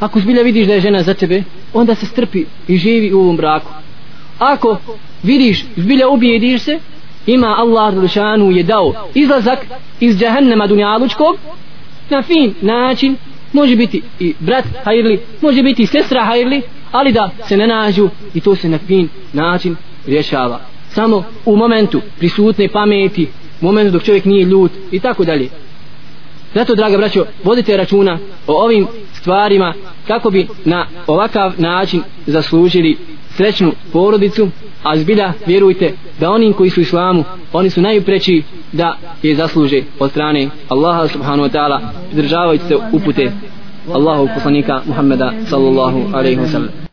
Ako 0.00 0.20
zbilja 0.20 0.42
vidiš 0.42 0.66
da 0.66 0.74
je 0.74 0.80
žena 0.80 1.02
za 1.02 1.14
tebe 1.14 1.42
onda 1.72 1.94
se 1.94 2.06
strpi 2.06 2.44
i 2.68 2.76
živi 2.76 3.12
u 3.12 3.20
ovom 3.20 3.36
braku. 3.36 3.72
Ako 4.38 4.76
vidiš 5.22 5.64
zbilja 5.76 6.08
ubijediš 6.08 6.62
se 6.62 6.78
ima 7.26 7.54
Allah 7.58 7.94
Đelšanu 7.94 8.50
je 8.50 8.62
dao 8.62 8.92
izlazak 9.14 9.66
iz 10.00 10.18
džahennema 10.18 10.66
dunjalučkog 10.66 11.36
na 12.10 12.22
fin 12.22 12.54
način 12.60 13.16
može 13.52 13.76
biti 13.76 14.02
i 14.20 14.34
brat 14.38 14.64
hajrli 14.84 15.20
može 15.42 15.62
biti 15.62 15.82
i 15.82 15.86
sestra 15.86 16.24
hajrli 16.24 16.62
ali 16.94 17.12
da 17.12 17.30
se 17.48 17.56
ne 17.56 17.66
nađu 17.66 18.08
i 18.34 18.40
to 18.40 18.56
se 18.56 18.68
na 18.68 18.78
fin 18.78 19.08
način 19.32 19.76
rješava. 20.06 20.60
Samo 20.88 21.22
u 21.44 21.56
momentu 21.56 22.00
prisutne 22.18 22.68
pameti 22.68 23.28
momentu 23.60 23.92
dok 23.92 24.02
čovjek 24.02 24.24
nije 24.24 24.44
ljut 24.44 24.72
i 24.90 25.00
tako 25.00 25.24
dalje. 25.24 25.48
Zato 26.54 26.74
draga 26.74 26.96
braćo 26.96 27.24
vodite 27.44 27.76
računa 27.76 28.18
o 28.46 28.64
ovim 28.64 28.86
stvarima 29.12 29.74
kako 30.06 30.30
bi 30.30 30.46
na 30.64 30.86
ovakav 31.06 31.52
način 31.58 32.02
zaslužili 32.26 32.96
srećnu 33.36 33.72
porodicu 33.92 34.48
a 34.82 34.96
zbilja 34.96 35.32
vjerujte 35.46 35.92
da 36.20 36.30
onim 36.30 36.52
koji 36.52 36.70
su 36.70 36.80
u 36.80 36.82
islamu 36.82 37.24
oni 37.52 37.70
su 37.70 37.80
najpreći 37.80 38.42
da 38.72 38.98
je 39.22 39.34
zasluže 39.34 39.82
od 39.98 40.10
strane 40.10 40.48
Allaha 40.68 41.08
subhanahu 41.08 41.48
wa 41.48 41.52
ta'ala. 41.52 41.80
Pridržavajući 42.12 42.64
se 42.64 42.76
upute. 42.92 43.32
Allahu 43.84 44.28
poslanika 44.32 44.82
Muhammeda 44.86 45.28
sallallahu 45.44 46.16
alaihi 46.16 46.40
wa 46.40 46.48
sallam. 46.48 46.74